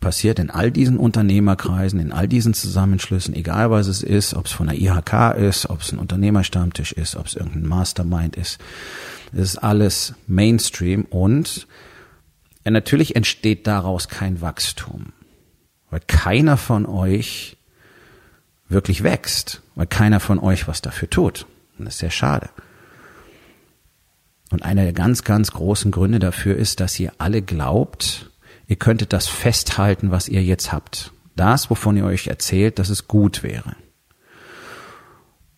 passiert 0.00 0.38
in 0.38 0.50
all 0.50 0.70
diesen 0.70 0.96
Unternehmerkreisen, 0.96 2.00
in 2.00 2.10
all 2.10 2.26
diesen 2.26 2.54
Zusammenschlüssen, 2.54 3.34
egal 3.34 3.70
was 3.70 3.86
es 3.86 4.02
ist, 4.02 4.32
ob 4.32 4.46
es 4.46 4.52
von 4.52 4.66
der 4.66 4.80
IHK 4.80 5.36
ist, 5.36 5.68
ob 5.68 5.82
es 5.82 5.92
ein 5.92 5.98
Unternehmerstammtisch 5.98 6.92
ist, 6.92 7.14
ob 7.14 7.26
es 7.26 7.34
irgendein 7.34 7.66
Mastermind 7.66 8.36
ist. 8.36 8.58
Es 9.32 9.40
ist 9.40 9.58
alles 9.58 10.14
Mainstream 10.26 11.04
und 11.04 11.66
natürlich 12.64 13.14
entsteht 13.14 13.66
daraus 13.66 14.08
kein 14.08 14.40
Wachstum, 14.40 15.12
weil 15.90 16.00
keiner 16.06 16.56
von 16.56 16.86
euch 16.86 17.58
wirklich 18.72 19.02
wächst, 19.02 19.62
weil 19.74 19.86
keiner 19.86 20.20
von 20.20 20.38
euch 20.38 20.68
was 20.68 20.82
dafür 20.82 21.08
tut. 21.10 21.46
Und 21.78 21.84
das 21.84 21.94
ist 21.94 22.00
sehr 22.00 22.10
schade. 22.10 22.50
Und 24.50 24.62
einer 24.62 24.82
der 24.82 24.92
ganz, 24.92 25.24
ganz 25.24 25.52
großen 25.52 25.90
Gründe 25.90 26.18
dafür 26.18 26.56
ist, 26.56 26.80
dass 26.80 26.98
ihr 27.00 27.12
alle 27.18 27.40
glaubt, 27.40 28.30
ihr 28.66 28.76
könntet 28.76 29.12
das 29.12 29.26
festhalten, 29.26 30.10
was 30.10 30.28
ihr 30.28 30.42
jetzt 30.42 30.72
habt. 30.72 31.12
Das, 31.36 31.70
wovon 31.70 31.96
ihr 31.96 32.04
euch 32.04 32.26
erzählt, 32.26 32.78
dass 32.78 32.90
es 32.90 33.08
gut 33.08 33.42
wäre. 33.42 33.76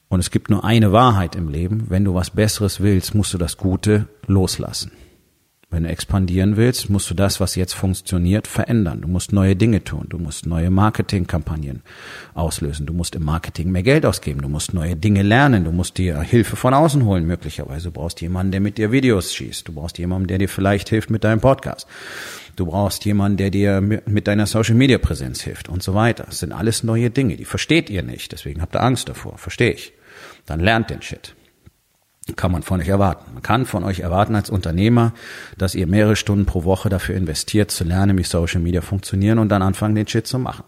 Und 0.08 0.20
es 0.20 0.30
gibt 0.30 0.48
nur 0.48 0.64
eine 0.64 0.92
Wahrheit 0.92 1.34
im 1.34 1.48
Leben. 1.48 1.90
Wenn 1.90 2.04
du 2.04 2.14
was 2.14 2.30
Besseres 2.30 2.80
willst, 2.80 3.16
musst 3.16 3.34
du 3.34 3.38
das 3.38 3.56
Gute 3.56 4.06
loslassen. 4.28 4.92
Wenn 5.74 5.82
du 5.82 5.88
expandieren 5.88 6.56
willst, 6.56 6.88
musst 6.88 7.10
du 7.10 7.14
das, 7.14 7.40
was 7.40 7.56
jetzt 7.56 7.72
funktioniert, 7.72 8.46
verändern. 8.46 9.00
Du 9.00 9.08
musst 9.08 9.32
neue 9.32 9.56
Dinge 9.56 9.82
tun. 9.82 10.06
Du 10.08 10.18
musst 10.18 10.46
neue 10.46 10.70
Marketingkampagnen 10.70 11.82
auslösen. 12.32 12.86
Du 12.86 12.92
musst 12.92 13.16
im 13.16 13.24
Marketing 13.24 13.72
mehr 13.72 13.82
Geld 13.82 14.06
ausgeben. 14.06 14.40
Du 14.40 14.48
musst 14.48 14.72
neue 14.72 14.94
Dinge 14.94 15.22
lernen. 15.22 15.64
Du 15.64 15.72
musst 15.72 15.98
dir 15.98 16.20
Hilfe 16.20 16.54
von 16.54 16.74
außen 16.74 17.04
holen, 17.04 17.26
möglicherweise. 17.26 17.88
Du 17.88 17.90
brauchst 17.90 18.20
jemanden, 18.20 18.52
der 18.52 18.60
mit 18.60 18.78
dir 18.78 18.92
Videos 18.92 19.34
schießt. 19.34 19.66
Du 19.66 19.72
brauchst 19.72 19.98
jemanden, 19.98 20.28
der 20.28 20.38
dir 20.38 20.48
vielleicht 20.48 20.90
hilft 20.90 21.10
mit 21.10 21.24
deinem 21.24 21.40
Podcast. 21.40 21.88
Du 22.54 22.66
brauchst 22.66 23.04
jemanden, 23.04 23.38
der 23.38 23.50
dir 23.50 23.80
mit 23.80 24.28
deiner 24.28 24.46
Social 24.46 24.76
Media 24.76 24.98
Präsenz 24.98 25.42
hilft 25.42 25.68
und 25.68 25.82
so 25.82 25.92
weiter. 25.92 26.22
Das 26.26 26.38
sind 26.38 26.52
alles 26.52 26.84
neue 26.84 27.10
Dinge. 27.10 27.36
Die 27.36 27.44
versteht 27.44 27.90
ihr 27.90 28.04
nicht. 28.04 28.30
Deswegen 28.30 28.62
habt 28.62 28.76
ihr 28.76 28.82
Angst 28.84 29.08
davor. 29.08 29.38
Verstehe 29.38 29.72
ich. 29.72 29.92
Dann 30.46 30.60
lernt 30.60 30.90
den 30.90 31.02
Shit. 31.02 31.34
Kann 32.36 32.52
man 32.52 32.62
von 32.62 32.80
euch 32.80 32.88
erwarten. 32.88 33.34
Man 33.34 33.42
kann 33.42 33.66
von 33.66 33.84
euch 33.84 34.00
erwarten 34.00 34.34
als 34.34 34.48
Unternehmer, 34.48 35.12
dass 35.58 35.74
ihr 35.74 35.86
mehrere 35.86 36.16
Stunden 36.16 36.46
pro 36.46 36.64
Woche 36.64 36.88
dafür 36.88 37.16
investiert, 37.16 37.70
zu 37.70 37.84
lernen, 37.84 38.16
wie 38.16 38.22
Social 38.22 38.62
Media 38.62 38.80
funktionieren 38.80 39.38
und 39.38 39.50
dann 39.50 39.60
anfangen, 39.60 39.94
den 39.94 40.08
Shit 40.08 40.26
zu 40.26 40.38
machen. 40.38 40.64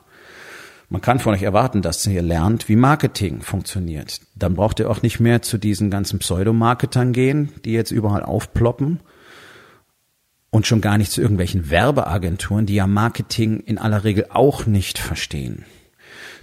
Man 0.91 1.01
kann 1.01 1.19
von 1.19 1.33
euch 1.33 1.43
erwarten, 1.43 1.81
dass 1.81 2.07
ihr 2.07 2.23
lernt, 2.23 2.69
wie 2.69 2.77
Marketing 2.77 3.41
funktioniert. 3.41 4.21
Dann 4.35 4.55
braucht 4.55 4.79
ihr 4.81 4.91
auch 4.91 5.01
nicht 5.01 5.19
mehr 5.19 5.41
zu 5.41 5.57
diesen 5.57 5.91
ganzen 5.91 6.19
Pseudomarketern 6.19 7.13
gehen, 7.13 7.53
die 7.65 7.73
jetzt 7.73 7.91
überall 7.91 8.23
aufploppen. 8.23 9.01
Und 10.51 10.67
schon 10.67 10.81
gar 10.81 10.99
nicht 10.99 11.11
zu 11.11 11.21
irgendwelchen 11.23 11.71
Werbeagenturen, 11.71 12.67
die 12.67 12.77
ja 12.77 12.87
Marketing 12.87 13.61
in 13.61 13.79
aller 13.79 14.05
Regel 14.05 14.27
auch 14.31 14.67
nicht 14.67 14.99
verstehen 14.99 15.65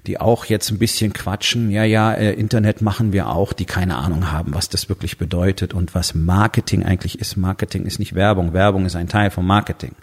die 0.05 0.19
auch 0.19 0.45
jetzt 0.45 0.69
ein 0.69 0.79
bisschen 0.79 1.13
quatschen, 1.13 1.71
ja, 1.71 1.83
ja, 1.83 2.13
äh, 2.13 2.33
Internet 2.33 2.81
machen 2.81 3.13
wir 3.13 3.29
auch, 3.29 3.53
die 3.53 3.65
keine 3.65 3.97
Ahnung 3.97 4.31
haben, 4.31 4.53
was 4.53 4.67
das 4.69 4.89
wirklich 4.89 5.17
bedeutet 5.17 5.73
und 5.73 5.95
was 5.95 6.13
Marketing 6.13 6.83
eigentlich 6.83 7.19
ist. 7.19 7.37
Marketing 7.37 7.85
ist 7.85 7.99
nicht 7.99 8.13
Werbung, 8.13 8.53
Werbung 8.53 8.85
ist 8.85 8.95
ein 8.95 9.07
Teil 9.07 9.31
von 9.31 9.45
Marketing. 9.45 9.93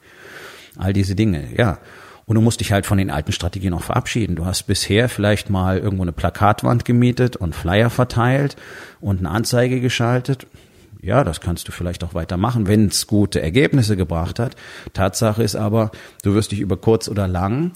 All 0.77 0.93
diese 0.93 1.15
Dinge, 1.15 1.49
ja. 1.57 1.79
Und 2.25 2.37
du 2.37 2.41
musst 2.41 2.61
dich 2.61 2.73
halt 2.73 2.87
von 2.87 2.97
den 2.97 3.11
alten 3.11 3.33
Strategien 3.33 3.75
auch 3.75 3.83
verabschieden. 3.83 4.37
Du 4.37 4.47
hast 4.47 4.63
bisher 4.63 5.09
vielleicht 5.09 5.51
mal 5.51 5.79
irgendwo 5.79 6.05
eine 6.05 6.13
Plakatwand 6.13 6.85
gemietet 6.85 7.37
und 7.37 7.57
Flyer 7.57 7.91
verteilt 7.91 8.57
und 9.01 9.19
eine 9.19 9.31
Anzeige 9.31 9.81
geschaltet. 9.81 10.47
Ja, 11.03 11.25
das 11.25 11.41
kannst 11.41 11.67
du 11.67 11.73
vielleicht 11.73 12.05
auch 12.05 12.15
weitermachen, 12.15 12.69
wenn 12.69 12.87
es 12.87 13.07
gute 13.07 13.43
Ergebnisse 13.43 13.97
gebracht 13.97 14.39
hat. 14.39 14.55
Tatsache 14.93 15.43
ist 15.43 15.57
aber, 15.57 15.91
du 16.23 16.35
wirst 16.35 16.53
dich 16.53 16.61
über 16.61 16.77
kurz 16.77 17.09
oder 17.09 17.27
lang 17.27 17.73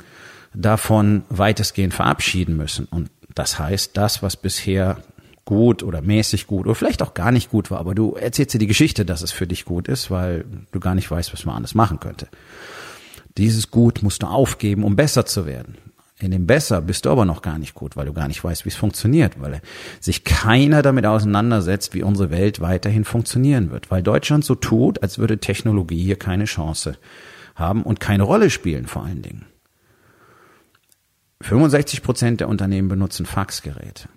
davon 0.55 1.23
weitestgehend 1.29 1.95
verabschieden 1.95 2.57
müssen. 2.57 2.87
Und 2.87 3.11
das 3.35 3.59
heißt, 3.59 3.97
das, 3.97 4.23
was 4.23 4.37
bisher 4.37 4.99
gut 5.45 5.83
oder 5.83 6.01
mäßig 6.01 6.47
gut 6.47 6.67
oder 6.67 6.75
vielleicht 6.75 7.03
auch 7.03 7.15
gar 7.15 7.33
nicht 7.33 7.51
gut 7.51 7.71
war, 7.71 7.79
aber 7.79 7.95
du 7.95 8.15
erzählst 8.15 8.55
dir 8.55 8.59
die 8.59 8.67
Geschichte, 8.67 9.05
dass 9.05 9.23
es 9.23 9.31
für 9.31 9.47
dich 9.47 9.65
gut 9.65 9.89
ist, 9.89 10.11
weil 10.11 10.45
du 10.73 10.81
gar 10.81 10.95
nicht 10.95 11.11
weißt, 11.11 11.33
was 11.33 11.45
man 11.45 11.57
anders 11.57 11.75
machen 11.75 12.01
könnte. 12.01 12.29
Dieses 13.37 13.71
Gut 13.71 14.03
musst 14.03 14.23
du 14.23 14.27
aufgeben, 14.27 14.85
um 14.85 14.97
besser 14.97 15.27
zu 15.27 15.45
werden. 15.45 15.77
In 16.21 16.31
dem 16.31 16.47
Besser 16.47 16.81
bist 16.81 17.05
du 17.05 17.11
aber 17.11 17.25
noch 17.25 17.43
gar 17.43 17.59
nicht 17.59 17.75
gut, 17.75 17.97
weil 17.97 18.07
du 18.07 18.13
gar 18.13 18.29
nicht 18.29 18.43
weißt, 18.43 18.65
wie 18.65 18.69
es 18.69 18.77
funktioniert, 18.77 19.41
weil 19.41 19.61
sich 20.01 20.23
keiner 20.23 20.81
damit 20.81 21.05
auseinandersetzt, 21.05 21.93
wie 21.93 22.05
unsere 22.05 22.31
Welt 22.31 22.61
weiterhin 22.61 23.05
funktionieren 23.05 23.71
wird, 23.73 23.91
weil 23.91 24.03
Deutschland 24.03 24.45
so 24.45 24.55
tut, 24.55 25.03
als 25.03 25.19
würde 25.19 25.39
Technologie 25.39 26.03
hier 26.03 26.17
keine 26.17 26.45
Chance 26.45 26.97
haben 27.57 27.83
und 27.83 27.99
keine 27.99 28.23
Rolle 28.23 28.49
spielen 28.51 28.87
vor 28.87 29.05
allen 29.05 29.23
Dingen. 29.23 29.45
65 31.45 32.03
Prozent 32.03 32.41
der 32.41 32.49
Unternehmen 32.49 32.89
benutzen 32.89 33.27
Faxgeräte. 33.27 34.09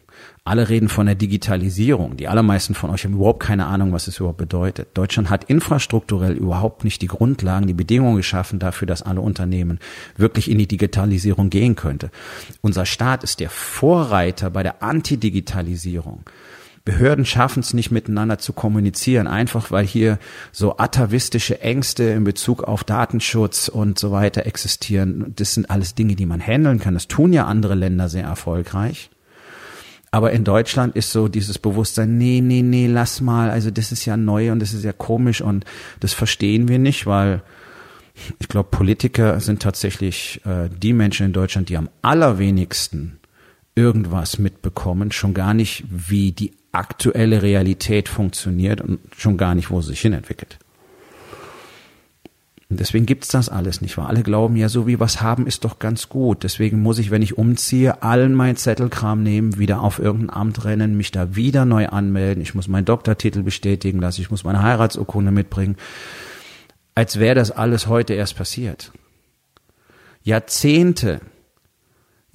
Alle 0.45 0.69
reden 0.69 0.87
von 0.87 1.07
der 1.07 1.15
Digitalisierung. 1.15 2.15
Die 2.15 2.29
allermeisten 2.29 2.73
von 2.73 2.89
euch 2.89 3.03
haben 3.03 3.15
überhaupt 3.15 3.43
keine 3.43 3.65
Ahnung, 3.65 3.91
was 3.91 4.07
es 4.07 4.19
überhaupt 4.19 4.37
bedeutet. 4.37 4.87
Deutschland 4.93 5.29
hat 5.29 5.43
infrastrukturell 5.43 6.37
überhaupt 6.37 6.85
nicht 6.85 7.01
die 7.01 7.07
Grundlagen, 7.07 7.67
die 7.67 7.73
Bedingungen 7.73 8.15
geschaffen 8.15 8.59
dafür, 8.59 8.85
dass 8.85 9.01
alle 9.01 9.19
Unternehmen 9.19 9.79
wirklich 10.15 10.49
in 10.49 10.57
die 10.57 10.67
Digitalisierung 10.67 11.49
gehen 11.49 11.75
könnte. 11.75 12.11
Unser 12.61 12.85
Staat 12.85 13.25
ist 13.25 13.41
der 13.41 13.49
Vorreiter 13.49 14.49
bei 14.49 14.63
der 14.63 14.81
Antidigitalisierung. 14.81 16.23
Behörden 16.87 17.25
schaffen 17.25 17.59
es 17.59 17.73
nicht 17.73 17.91
miteinander 17.91 18.37
zu 18.37 18.53
kommunizieren, 18.53 19.27
einfach 19.27 19.71
weil 19.71 19.85
hier 19.85 20.19
so 20.53 20.77
atavistische 20.77 21.59
Ängste 21.59 22.03
in 22.03 22.23
Bezug 22.23 22.63
auf 22.63 22.85
Datenschutz 22.85 23.67
und 23.67 23.99
so 23.99 24.13
weiter 24.13 24.45
existieren. 24.45 25.33
Das 25.35 25.53
sind 25.53 25.69
alles 25.69 25.95
Dinge, 25.95 26.15
die 26.15 26.25
man 26.25 26.39
handeln 26.39 26.79
kann. 26.79 26.93
Das 26.93 27.09
tun 27.09 27.33
ja 27.33 27.45
andere 27.45 27.75
Länder 27.75 28.07
sehr 28.07 28.23
erfolgreich. 28.23 29.09
Aber 30.11 30.31
in 30.31 30.45
Deutschland 30.45 30.95
ist 30.95 31.11
so 31.11 31.27
dieses 31.27 31.59
Bewusstsein, 31.59 32.17
nee, 32.17 32.39
nee, 32.39 32.61
nee, 32.61 32.87
lass 32.87 33.19
mal, 33.19 33.49
also 33.49 33.69
das 33.69 33.91
ist 33.91 34.05
ja 34.05 34.15
neu 34.15 34.53
und 34.53 34.59
das 34.61 34.71
ist 34.71 34.85
ja 34.85 34.93
komisch 34.93 35.41
und 35.41 35.65
das 35.99 36.13
verstehen 36.13 36.69
wir 36.69 36.79
nicht, 36.79 37.05
weil 37.05 37.41
ich 38.39 38.47
glaube, 38.47 38.69
Politiker 38.69 39.41
sind 39.41 39.61
tatsächlich 39.61 40.39
äh, 40.45 40.69
die 40.69 40.93
Menschen 40.93 41.25
in 41.25 41.33
Deutschland, 41.33 41.67
die 41.67 41.75
am 41.75 41.89
allerwenigsten 42.01 43.19
irgendwas 43.75 44.39
mitbekommen, 44.39 45.11
schon 45.11 45.33
gar 45.33 45.53
nicht, 45.53 45.83
wie 45.89 46.31
die 46.31 46.53
aktuelle 46.77 47.41
Realität 47.41 48.09
funktioniert 48.09 48.81
und 48.81 48.99
schon 49.15 49.37
gar 49.37 49.55
nicht, 49.55 49.69
wo 49.71 49.81
sie 49.81 49.89
sich 49.89 50.01
hinentwickelt. 50.01 50.59
Und 52.69 52.81
deswegen 52.81 53.05
gibt's 53.05 53.29
das 53.29 53.47
alles 53.47 53.79
nicht, 53.79 53.97
weil 53.97 54.07
alle 54.07 54.23
glauben 54.23 54.57
ja, 54.57 54.67
so 54.67 54.87
wie 54.87 54.99
was 54.99 55.21
haben 55.21 55.47
ist 55.47 55.63
doch 55.63 55.79
ganz 55.79 56.09
gut. 56.09 56.43
Deswegen 56.43 56.81
muss 56.81 56.99
ich, 56.99 57.11
wenn 57.11 57.21
ich 57.21 57.37
umziehe, 57.37 58.03
allen 58.03 58.33
mein 58.33 58.57
Zettelkram 58.57 59.23
nehmen, 59.23 59.57
wieder 59.57 59.81
auf 59.81 59.99
irgendein 59.99 60.35
Amt 60.35 60.65
rennen, 60.65 60.97
mich 60.97 61.11
da 61.11 61.35
wieder 61.35 61.63
neu 61.63 61.87
anmelden. 61.87 62.43
Ich 62.43 62.55
muss 62.55 62.67
meinen 62.67 62.83
Doktortitel 62.83 63.41
bestätigen 63.41 63.99
lassen, 63.99 64.21
ich 64.21 64.31
muss 64.31 64.43
meine 64.43 64.61
Heiratsurkunde 64.61 65.31
mitbringen. 65.31 65.77
Als 66.93 67.19
wäre 67.19 67.35
das 67.35 67.51
alles 67.51 67.87
heute 67.87 68.15
erst 68.15 68.35
passiert. 68.35 68.91
Jahrzehnte 70.23 71.21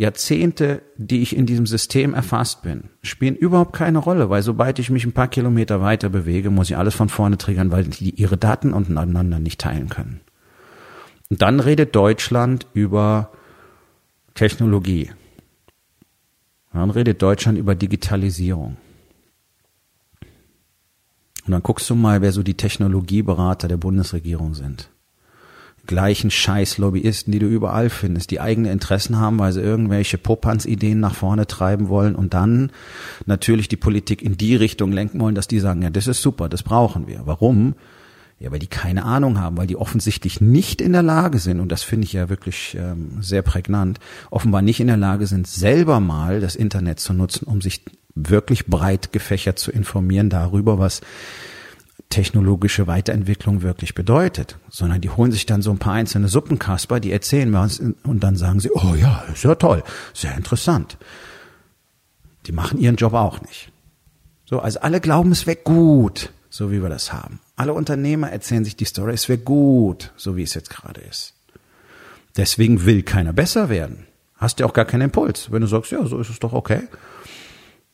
Jahrzehnte, 0.03 0.83
die 0.97 1.23
ich 1.23 1.37
in 1.37 1.47
diesem 1.47 1.65
System 1.65 2.13
erfasst 2.13 2.63
bin, 2.63 2.91
spielen 3.03 3.37
überhaupt 3.37 3.73
keine 3.73 3.99
Rolle, 3.99 4.29
weil 4.31 4.43
sobald 4.43 4.79
ich 4.79 4.91
mich 4.91 5.05
ein 5.05 5.13
paar 5.13 5.29
Kilometer 5.29 5.81
weiter 5.81 6.09
bewege, 6.09 6.51
muss 6.51 6.71
ich 6.71 6.77
alles 6.77 6.95
von 6.95 7.09
vorne 7.09 7.39
triggern, 7.39 7.71
weil 7.71 7.85
die 7.85 8.11
ihre 8.11 8.37
Daten 8.37 8.73
untereinander 8.73 9.39
nicht 9.39 9.61
teilen 9.61 9.89
können. 9.89 10.21
Und 11.31 11.41
dann 11.41 11.61
redet 11.61 11.95
Deutschland 11.95 12.67
über 12.75 13.31
Technologie. 14.35 15.11
Dann 16.73 16.91
redet 16.91 17.23
Deutschland 17.23 17.57
über 17.57 17.75
Digitalisierung. 17.75 18.77
Und 21.47 21.53
dann 21.53 21.63
guckst 21.63 21.89
du 21.89 21.95
mal, 21.95 22.23
wer 22.23 22.33
so 22.33 22.43
die 22.43 22.57
Technologieberater 22.57 23.69
der 23.69 23.77
Bundesregierung 23.77 24.55
sind 24.55 24.92
gleichen 25.87 26.31
scheiß 26.31 26.79
Lobbyisten, 26.79 27.33
die 27.33 27.39
du 27.39 27.47
überall 27.47 27.91
findest, 27.91 28.31
die 28.31 28.41
eigene 28.41 28.71
Interessen 28.71 29.19
haben, 29.19 29.39
weil 29.39 29.53
sie 29.53 29.61
irgendwelche 29.61 30.19
Popanz-Ideen 30.19 31.01
nach 31.01 31.15
vorne 31.15 31.47
treiben 31.47 31.89
wollen 31.89 32.15
und 32.15 32.35
dann 32.35 32.71
natürlich 33.27 33.69
die 33.69 33.77
Politik 33.77 34.23
in 34.23 34.37
die 34.37 34.55
Richtung 34.55 34.93
lenken 34.93 35.21
wollen, 35.21 35.35
dass 35.35 35.49
die 35.49 35.61
sagen, 35.61 35.83
ja, 35.83 35.91
das 35.91 36.07
ist 36.07 36.23
super, 36.23 36.49
das 36.49 36.63
brauchen 36.63 37.09
wir. 37.09 37.23
Warum? 37.25 37.75
Ja, 38.39 38.51
weil 38.51 38.59
die 38.59 38.69
keine 38.69 39.05
Ahnung 39.05 39.39
haben, 39.39 39.57
weil 39.57 39.69
die 39.69 39.77
offensichtlich 39.77 40.41
nicht 40.41 40.81
in 40.81 40.93
der 40.93 41.03
Lage 41.03 41.39
sind, 41.39 41.61
und 41.61 41.71
das 41.71 41.85
finde 41.85 42.07
ich 42.07 42.13
ja 42.13 42.29
wirklich 42.29 42.77
ähm, 42.77 43.19
sehr 43.21 43.43
prägnant, 43.43 44.01
offenbar 44.31 44.63
nicht 44.63 44.81
in 44.81 44.89
der 44.89 44.97
Lage 44.97 45.27
sind, 45.27 45.47
selber 45.47 46.01
mal 46.01 46.41
das 46.41 46.57
Internet 46.57 46.99
zu 46.99 47.13
nutzen, 47.13 47.47
um 47.47 47.61
sich 47.61 47.85
wirklich 48.15 48.67
breit 48.67 49.13
gefächert 49.13 49.59
zu 49.59 49.71
informieren 49.71 50.29
darüber, 50.29 50.79
was 50.79 51.03
technologische 52.09 52.87
Weiterentwicklung 52.87 53.63
wirklich 53.63 53.95
bedeutet, 53.95 54.59
sondern 54.69 55.01
die 55.01 55.11
holen 55.11 55.33
sich 55.33 55.47
dann 55.47 55.63
so 55.63 55.71
ein 55.71 55.79
paar 55.79 55.95
einzelne 55.95 56.29
Suppenkasper, 56.29 57.01
die 57.01 57.13
erzählen 57.13 57.53
was 57.53 57.81
und 57.81 58.21
dann 58.21 58.37
sagen 58.37 58.61
sie, 58.61 58.71
oh 58.73 58.95
ja, 58.95 59.25
ist 59.33 59.45
ja 59.45 59.55
toll, 59.55 59.83
sehr 60.13 60.37
interessant. 60.37 60.99
Die 62.47 62.53
machen 62.53 62.79
ihren 62.79 62.97
Job 62.97 63.15
auch 63.15 63.41
nicht. 63.41 63.73
So, 64.45 64.61
also 64.61 64.81
alle 64.81 65.01
glauben, 65.01 65.33
es 65.33 65.47
wäre 65.47 65.57
gut, 65.57 66.33
so 66.51 66.71
wie 66.71 66.83
wir 66.83 66.91
das 66.91 67.13
haben. 67.13 67.41
Alle 67.57 67.73
Unternehmer 67.73 68.31
erzählen 68.31 68.65
sich 68.65 68.77
die 68.77 68.85
Story, 68.85 69.15
es 69.15 69.29
wäre 69.29 69.39
gut, 69.39 70.13
so 70.17 70.37
wie 70.37 70.43
es 70.43 70.55
jetzt 70.55 70.71
gerade 70.71 71.01
ist. 71.01 71.35
Deswegen 72.37 72.85
will 72.85 73.03
keiner 73.03 73.33
besser 73.33 73.69
werden. 73.69 74.07
Hast 74.37 74.59
du 74.59 74.67
auch 74.67 74.73
gar 74.73 74.85
keinen 74.85 75.03
Impuls. 75.03 75.53
Wenn 75.53 75.61
du 75.61 75.69
sagst, 75.69 75.93
ja, 75.93 76.05
so 76.05 76.19
ist 76.19 76.31
es 76.31 76.41
doch 76.41 76.53
okay. 76.53 76.89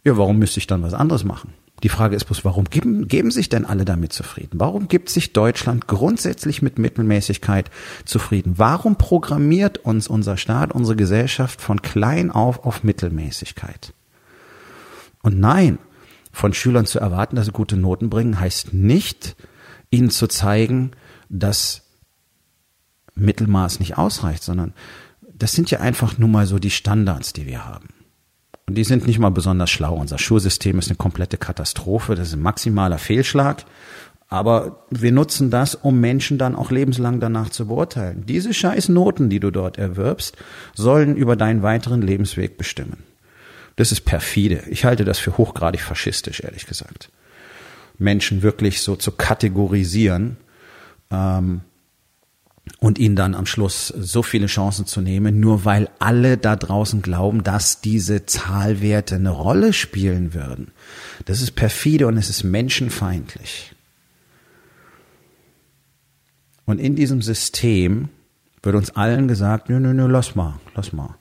Ja, 0.05 0.17
warum 0.17 0.38
müsste 0.38 0.61
ich 0.61 0.67
dann 0.67 0.83
was 0.83 0.95
anderes 0.95 1.25
machen? 1.25 1.53
Die 1.83 1.89
Frage 1.89 2.17
ist 2.17 2.25
bloß, 2.25 2.45
warum 2.45 2.65
geben, 2.65 3.07
geben 3.07 3.31
sich 3.31 3.49
denn 3.49 3.65
alle 3.65 3.85
damit 3.85 4.13
zufrieden? 4.13 4.59
Warum 4.59 4.89
gibt 4.89 5.11
sich 5.11 5.33
Deutschland 5.33 5.87
grundsätzlich 5.87 6.61
mit 6.61 6.79
Mittelmäßigkeit 6.79 7.71
zufrieden? 8.05 8.55
Warum 8.57 8.97
programmiert 8.97 9.79
uns 9.79 10.09
unser 10.09 10.37
Staat, 10.37 10.73
unsere 10.73 10.97
Gesellschaft 10.97 11.61
von 11.61 11.81
klein 11.81 12.31
auf 12.31 12.65
auf 12.65 12.83
Mittelmäßigkeit? 12.83 13.95
Und 15.23 15.39
nein, 15.39 15.79
von 16.33 16.53
Schülern 16.53 16.87
zu 16.87 16.99
erwarten, 16.99 17.37
dass 17.37 17.47
sie 17.47 17.53
gute 17.53 17.77
Noten 17.77 18.11
bringen, 18.11 18.41
heißt 18.41 18.75
nicht, 18.75 19.37
ihnen 19.91 20.11
zu 20.11 20.27
zeigen, 20.27 20.93
dass 21.29 21.83
Mittelmaß 23.15 23.81
nicht 23.81 23.99
ausreicht, 23.99 24.43
sondern 24.43 24.75
das 25.33 25.53
sind 25.53 25.71
ja 25.71 25.81
einfach 25.81 26.19
nur 26.19 26.29
mal 26.29 26.47
so 26.47 26.59
die 26.59 26.71
Standards, 26.71 27.33
die 27.33 27.47
wir 27.47 27.67
haben. 27.67 27.89
Und 28.69 28.75
die 28.75 28.85
sind 28.85 29.07
nicht 29.07 29.19
mal 29.19 29.31
besonders 29.31 29.71
schlau. 29.71 29.95
Unser 29.95 30.19
Schulsystem 30.19 30.79
ist 30.79 30.91
eine 30.91 30.97
komplette 30.97 31.39
Katastrophe. 31.39 32.15
Das 32.15 32.29
ist 32.29 32.35
ein 32.35 32.43
maximaler 32.43 32.99
Fehlschlag. 32.99 33.65
Aber 34.29 34.85
wir 34.91 35.11
nutzen 35.11 35.51
das, 35.51 35.75
um 35.75 36.01
Menschen 36.01 36.37
dann 36.37 36.55
auch 36.55 36.71
lebenslang 36.71 37.19
danach 37.19 37.49
zu 37.49 37.69
beurteilen. 37.69 38.25
Diese 38.27 38.53
scheiß 38.53 38.91
Noten, 38.91 39.31
die 39.31 39.41
du 39.41 39.51
dort 39.51 39.79
erwirbst, 39.79 40.37
sollen 40.75 41.17
über 41.17 41.35
deinen 41.35 41.63
weiteren 41.63 42.03
Lebensweg 42.03 42.59
bestimmen. 42.59 43.05
Das 43.77 43.91
ist 43.91 44.03
perfide. 44.03 44.65
Ich 44.69 44.85
halte 44.85 45.07
das 45.07 45.19
für 45.19 45.39
hochgradig 45.39 45.81
faschistisch, 45.81 46.41
ehrlich 46.41 46.67
gesagt. 46.67 47.09
Menschen 47.97 48.43
wirklich 48.43 48.83
so 48.83 48.97
zu 48.97 49.13
kategorisieren, 49.13 50.37
ähm, 51.11 51.63
und 52.79 52.99
ihnen 52.99 53.17
dann 53.17 53.35
am 53.35 53.47
Schluss 53.47 53.89
so 53.89 54.23
viele 54.23 54.47
Chancen 54.47 54.87
zu 54.87 55.01
nehmen, 55.01 55.41
nur 55.41 55.65
weil 55.65 55.89
alle 55.99 56.37
da 56.37 56.57
draußen 56.57 57.03
glauben, 57.03 57.43
dass 57.43 57.81
diese 57.81 58.27
Zahlwerte 58.27 59.17
eine 59.17 59.31
Rolle 59.31 59.73
spielen 59.73 60.35
würden. 60.35 60.73
Das 61.25 61.43
ist 61.43 61.53
perfide 61.53 62.07
und 62.07 62.17
es 62.17 62.31
ist 62.31 62.45
menschenfeindlich. 62.45 63.75
Und 66.67 66.81
in 66.81 66.97
diesem 66.97 67.23
System 67.23 68.11
wird 68.63 68.77
uns 68.77 68.91
allen 68.91 69.29
gesagt, 69.29 69.71
nö, 69.71 69.81
nö, 69.81 69.95
nö, 69.95 70.07
lass 70.07 70.35
mal, 70.35 70.61
lass 70.75 70.93
mal. 70.93 71.17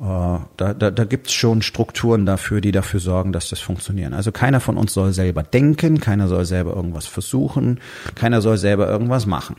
Äh, 0.00 0.40
da, 0.56 0.74
da, 0.74 0.90
da 0.90 1.04
gibt 1.04 1.28
es 1.28 1.32
schon 1.32 1.62
Strukturen 1.62 2.26
dafür, 2.26 2.60
die 2.60 2.72
dafür 2.72 3.00
sorgen, 3.00 3.32
dass 3.32 3.48
das 3.48 3.60
funktioniert. 3.60 4.12
Also 4.12 4.32
keiner 4.32 4.60
von 4.60 4.76
uns 4.76 4.92
soll 4.92 5.12
selber 5.12 5.44
denken, 5.44 6.00
keiner 6.00 6.28
soll 6.28 6.44
selber 6.44 6.74
irgendwas 6.74 7.06
versuchen, 7.06 7.80
keiner 8.14 8.42
soll 8.42 8.58
selber 8.58 8.88
irgendwas 8.88 9.26
machen. 9.26 9.56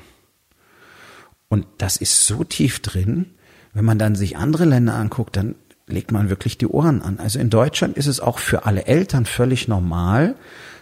Und 1.50 1.66
das 1.78 1.98
ist 1.98 2.26
so 2.26 2.44
tief 2.44 2.80
drin, 2.80 3.28
wenn 3.74 3.86
man 3.86 4.00
dann 4.00 4.16
sich 4.16 4.38
andere 4.38 4.66
Länder 4.66 4.96
anguckt, 4.96 5.36
dann 5.36 5.56
legt 5.88 6.12
man 6.12 6.30
wirklich 6.30 6.58
die 6.58 6.68
Ohren 6.68 7.02
an. 7.02 7.20
Also 7.20 7.40
in 7.40 7.50
Deutschland 7.50 7.98
ist 7.98 8.08
es 8.08 8.20
auch 8.20 8.40
für 8.40 8.66
alle 8.66 8.86
Eltern 8.86 9.26
völlig 9.26 9.68
normal, 9.68 10.36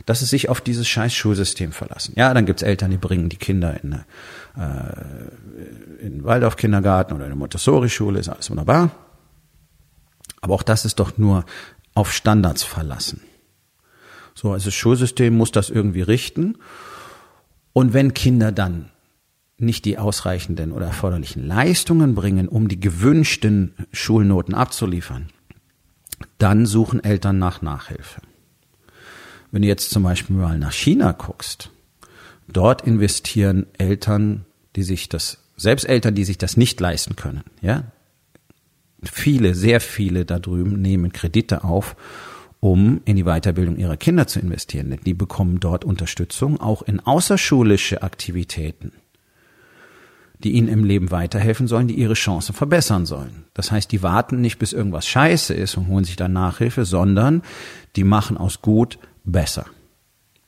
dass 0.06 0.20
sie 0.20 0.26
sich 0.26 0.50
auf 0.50 0.62
dieses 0.62 0.88
scheiß 0.88 1.14
Schulsystem 1.14 1.72
verlassen. 1.72 2.14
Ja, 2.16 2.34
dann 2.34 2.46
gibt's 2.46 2.62
Eltern, 2.62 2.92
die 2.92 2.98
bringen 2.98 3.30
die 3.30 3.38
Kinder 3.38 3.82
in, 3.84 3.94
äh, 3.94 6.06
in 6.06 6.24
Waldorf-Kindergarten 6.24 7.14
oder 7.14 7.26
in 7.26 7.32
eine 7.32 7.40
Montessori-Schule, 7.40 8.20
ist 8.20 8.30
alles 8.30 8.50
wunderbar. 8.50 8.92
Aber 10.42 10.56
auch 10.56 10.64
das 10.64 10.86
ist 10.86 11.00
doch 11.00 11.18
nur 11.18 11.46
auf 11.94 12.14
Standards 12.14 12.64
verlassen. 12.64 13.22
So, 14.34 14.52
also 14.52 14.66
das 14.66 14.74
Schulsystem 14.74 15.36
muss 15.36 15.52
das 15.52 15.70
irgendwie 15.70 16.02
richten. 16.02 16.58
Und 17.74 17.94
wenn 17.94 18.14
Kinder 18.14 18.52
dann 18.52 18.91
nicht 19.62 19.86
die 19.86 19.98
ausreichenden 19.98 20.72
oder 20.72 20.88
erforderlichen 20.88 21.46
Leistungen 21.46 22.16
bringen, 22.16 22.48
um 22.48 22.68
die 22.68 22.80
gewünschten 22.80 23.74
Schulnoten 23.92 24.54
abzuliefern, 24.54 25.28
dann 26.38 26.66
suchen 26.66 27.04
Eltern 27.04 27.40
nach 27.40 27.62
Nachhilfe. 27.62 28.22
Wenn 29.52 29.62
du 29.62 29.68
jetzt 29.68 29.92
zum 29.92 30.04
Beispiel 30.04 30.36
mal 30.36 30.58
nach 30.58 30.72
China 30.72 31.12
guckst, 31.12 31.72
dort 32.48 32.82
investieren 32.84 33.68
Eltern, 33.78 34.46
die 34.76 34.84
sich 34.84 35.10
das, 35.10 35.40
selbst 35.58 35.84
Eltern, 35.84 36.16
die 36.16 36.24
sich 36.24 36.38
das 36.38 36.58
nicht 36.58 36.80
leisten 36.80 37.16
können, 37.16 37.44
ja, 37.62 37.84
viele, 39.04 39.56
sehr 39.56 39.82
viele 39.82 40.26
da 40.26 40.40
drüben 40.40 40.82
nehmen 40.82 41.12
Kredite 41.12 41.64
auf, 41.64 41.96
um 42.60 43.02
in 43.06 43.16
die 43.16 43.24
Weiterbildung 43.24 43.78
ihrer 43.78 43.98
Kinder 43.98 44.28
zu 44.28 44.40
investieren. 44.40 44.98
Die 45.06 45.14
bekommen 45.14 45.60
dort 45.60 45.84
Unterstützung, 45.84 46.60
auch 46.62 46.84
in 46.84 47.00
außerschulische 47.00 48.04
Aktivitäten, 48.04 48.94
die 50.44 50.52
ihnen 50.52 50.68
im 50.68 50.84
Leben 50.84 51.12
weiterhelfen 51.12 51.68
sollen, 51.68 51.88
die 51.88 51.96
ihre 51.96 52.14
Chancen 52.14 52.54
verbessern 52.54 53.06
sollen. 53.06 53.46
Das 53.54 53.72
heißt, 53.72 53.92
die 53.92 54.04
warten 54.04 54.42
nicht, 54.42 54.60
bis 54.60 54.74
irgendwas 54.74 55.08
scheiße 55.08 55.54
ist 55.54 55.78
und 55.78 55.88
holen 55.88 56.04
sich 56.04 56.16
dann 56.16 56.34
Nachhilfe, 56.34 56.86
sondern 56.86 57.44
die 57.96 58.04
machen 58.04 58.38
aus 58.38 58.62
gut 58.62 58.98
besser. 59.24 59.66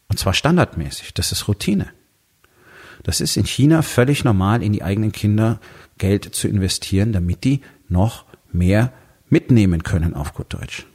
Und 0.09 0.17
zwar 0.17 0.33
standardmäßig. 0.33 1.13
Das 1.13 1.31
ist 1.31 1.47
Routine. 1.47 1.88
Das 3.03 3.19
ist 3.21 3.38
in 3.38 3.45
China 3.45 3.81
völlig 3.81 4.23
normal, 4.23 4.63
in 4.63 4.73
die 4.73 4.83
eigenen 4.83 5.12
Kinder 5.12 5.59
Geld 5.97 6.35
zu 6.35 6.47
investieren, 6.47 7.13
damit 7.13 7.43
die 7.43 7.62
noch 7.89 8.25
mehr 8.51 8.93
mitnehmen 9.29 9.83
können 9.83 10.13
auf 10.13 10.33
gut 10.33 10.53
Deutsch. 10.53 10.85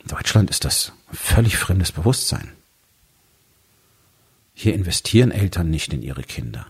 In 0.00 0.08
Deutschland 0.08 0.50
ist 0.50 0.64
das 0.64 0.92
völlig 1.12 1.56
fremdes 1.56 1.92
Bewusstsein. 1.92 2.52
Hier 4.52 4.74
investieren 4.74 5.30
Eltern 5.30 5.70
nicht 5.70 5.92
in 5.92 6.02
ihre 6.02 6.22
Kinder. 6.22 6.66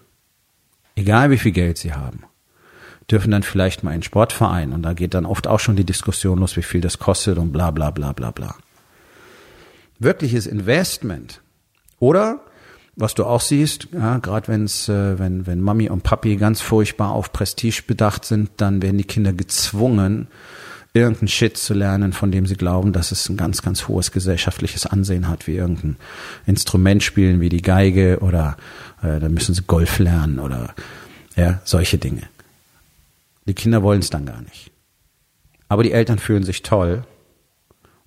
Egal 0.96 1.30
wie 1.30 1.38
viel 1.38 1.52
Geld 1.52 1.78
sie 1.78 1.92
haben. 1.92 2.24
Dürfen 3.10 3.30
dann 3.30 3.42
vielleicht 3.42 3.82
mal 3.82 3.94
in 3.94 4.02
Sportverein 4.02 4.72
und 4.72 4.82
da 4.82 4.94
geht 4.94 5.14
dann 5.14 5.26
oft 5.26 5.46
auch 5.46 5.60
schon 5.60 5.76
die 5.76 5.84
Diskussion 5.84 6.38
los, 6.38 6.56
wie 6.56 6.62
viel 6.62 6.80
das 6.80 6.98
kostet 6.98 7.36
und 7.36 7.52
bla 7.52 7.70
bla 7.70 7.90
bla 7.90 8.12
bla 8.12 8.30
bla. 8.30 8.54
Wirkliches 9.98 10.46
Investment. 10.46 11.42
Oder 11.98 12.40
was 12.96 13.14
du 13.14 13.24
auch 13.24 13.40
siehst, 13.40 13.88
ja, 13.92 14.18
gerade 14.18 14.48
wenn's, 14.48 14.88
äh, 14.88 15.18
wenn, 15.18 15.46
wenn 15.46 15.60
Mami 15.60 15.90
und 15.90 16.02
Papi 16.02 16.36
ganz 16.36 16.60
furchtbar 16.60 17.10
auf 17.10 17.32
Prestige 17.32 17.82
bedacht 17.86 18.24
sind, 18.24 18.50
dann 18.58 18.82
werden 18.82 18.98
die 18.98 19.04
Kinder 19.04 19.32
gezwungen, 19.32 20.28
irgendeinen 20.94 21.28
Shit 21.28 21.56
zu 21.56 21.74
lernen, 21.74 22.12
von 22.12 22.30
dem 22.30 22.46
sie 22.46 22.56
glauben, 22.56 22.92
dass 22.92 23.10
es 23.10 23.28
ein 23.28 23.36
ganz, 23.36 23.62
ganz 23.62 23.88
hohes 23.88 24.12
gesellschaftliches 24.12 24.86
Ansehen 24.86 25.28
hat, 25.28 25.46
wie 25.46 25.56
irgendein 25.56 25.96
Instrument 26.46 27.02
spielen, 27.02 27.40
wie 27.40 27.48
die 27.48 27.62
Geige 27.62 28.20
oder 28.20 28.56
äh, 29.02 29.18
da 29.18 29.28
müssen 29.28 29.54
sie 29.54 29.62
Golf 29.62 29.98
lernen 29.98 30.38
oder 30.38 30.74
ja, 31.36 31.60
solche 31.64 31.98
Dinge. 31.98 32.22
Die 33.46 33.54
Kinder 33.54 33.82
wollen 33.82 34.00
es 34.00 34.10
dann 34.10 34.24
gar 34.24 34.40
nicht. 34.40 34.70
Aber 35.68 35.82
die 35.82 35.92
Eltern 35.92 36.18
fühlen 36.18 36.44
sich 36.44 36.62
toll 36.62 37.04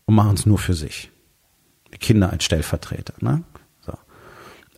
und 0.06 0.16
machen 0.16 0.36
es 0.36 0.46
nur 0.46 0.58
für 0.58 0.74
sich. 0.74 1.12
Die 1.94 1.98
Kinder 1.98 2.32
als 2.32 2.46
Stellvertreter. 2.46 3.14
Ne? 3.20 3.44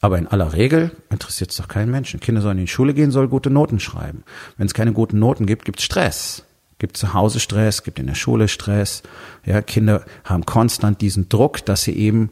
Aber 0.02 0.17
in 0.17 0.28
aller 0.28 0.54
Regel 0.54 0.91
interessiert 1.10 1.52
es 1.52 1.58
doch 1.58 1.67
keinen 1.67 1.91
Menschen. 1.91 2.19
Kinder 2.19 2.41
sollen 2.41 2.58
in 2.58 2.65
die 2.65 2.72
Schule 2.72 2.93
gehen, 2.93 3.12
soll 3.12 3.28
gute 3.28 3.50
Noten 3.50 3.80
schreiben. 3.80 4.24
Wenn 4.58 4.67
es 4.67 4.74
keine 4.74 4.93
guten 4.93 5.19
Noten 5.19 5.45
gibt, 5.45 5.65
gibt 5.65 5.80
es 5.80 5.86
Stress. 5.86 6.45
Gibt 6.80 6.98
zu 6.98 7.13
Hause 7.13 7.39
Stress, 7.39 7.84
gibt 7.84 8.00
in 8.00 8.08
der 8.08 8.15
Schule 8.15 8.48
Stress. 8.48 9.04
Ja, 9.46 9.62
Kinder 9.62 10.04
haben 10.24 10.46
konstant 10.46 11.02
diesen 11.02 11.30
Druck, 11.30 11.63
dass 11.65 11.84
sie 11.84 11.94
eben 11.94 12.32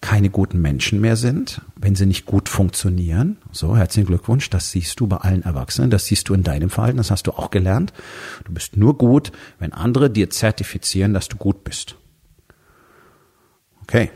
keine 0.00 0.30
guten 0.30 0.60
Menschen 0.60 1.00
mehr 1.00 1.16
sind, 1.16 1.60
wenn 1.76 1.94
sie 1.94 2.06
nicht 2.06 2.26
gut 2.26 2.48
funktionieren. 2.48 3.36
So, 3.52 3.76
herzlichen 3.76 4.06
Glückwunsch, 4.06 4.50
das 4.50 4.70
siehst 4.70 4.98
du 4.98 5.06
bei 5.06 5.18
allen 5.18 5.42
Erwachsenen, 5.42 5.90
das 5.90 6.06
siehst 6.06 6.28
du 6.28 6.34
in 6.34 6.42
deinem 6.42 6.70
Verhalten, 6.70 6.96
das 6.96 7.10
hast 7.10 7.26
du 7.26 7.32
auch 7.32 7.50
gelernt. 7.50 7.92
Du 8.44 8.52
bist 8.52 8.76
nur 8.76 8.98
gut, 8.98 9.30
wenn 9.58 9.72
andere 9.72 10.10
dir 10.10 10.30
zertifizieren, 10.30 11.14
dass 11.14 11.28
du 11.28 11.36
gut 11.36 11.62
bist. 11.62 11.96
Okay 13.82 14.10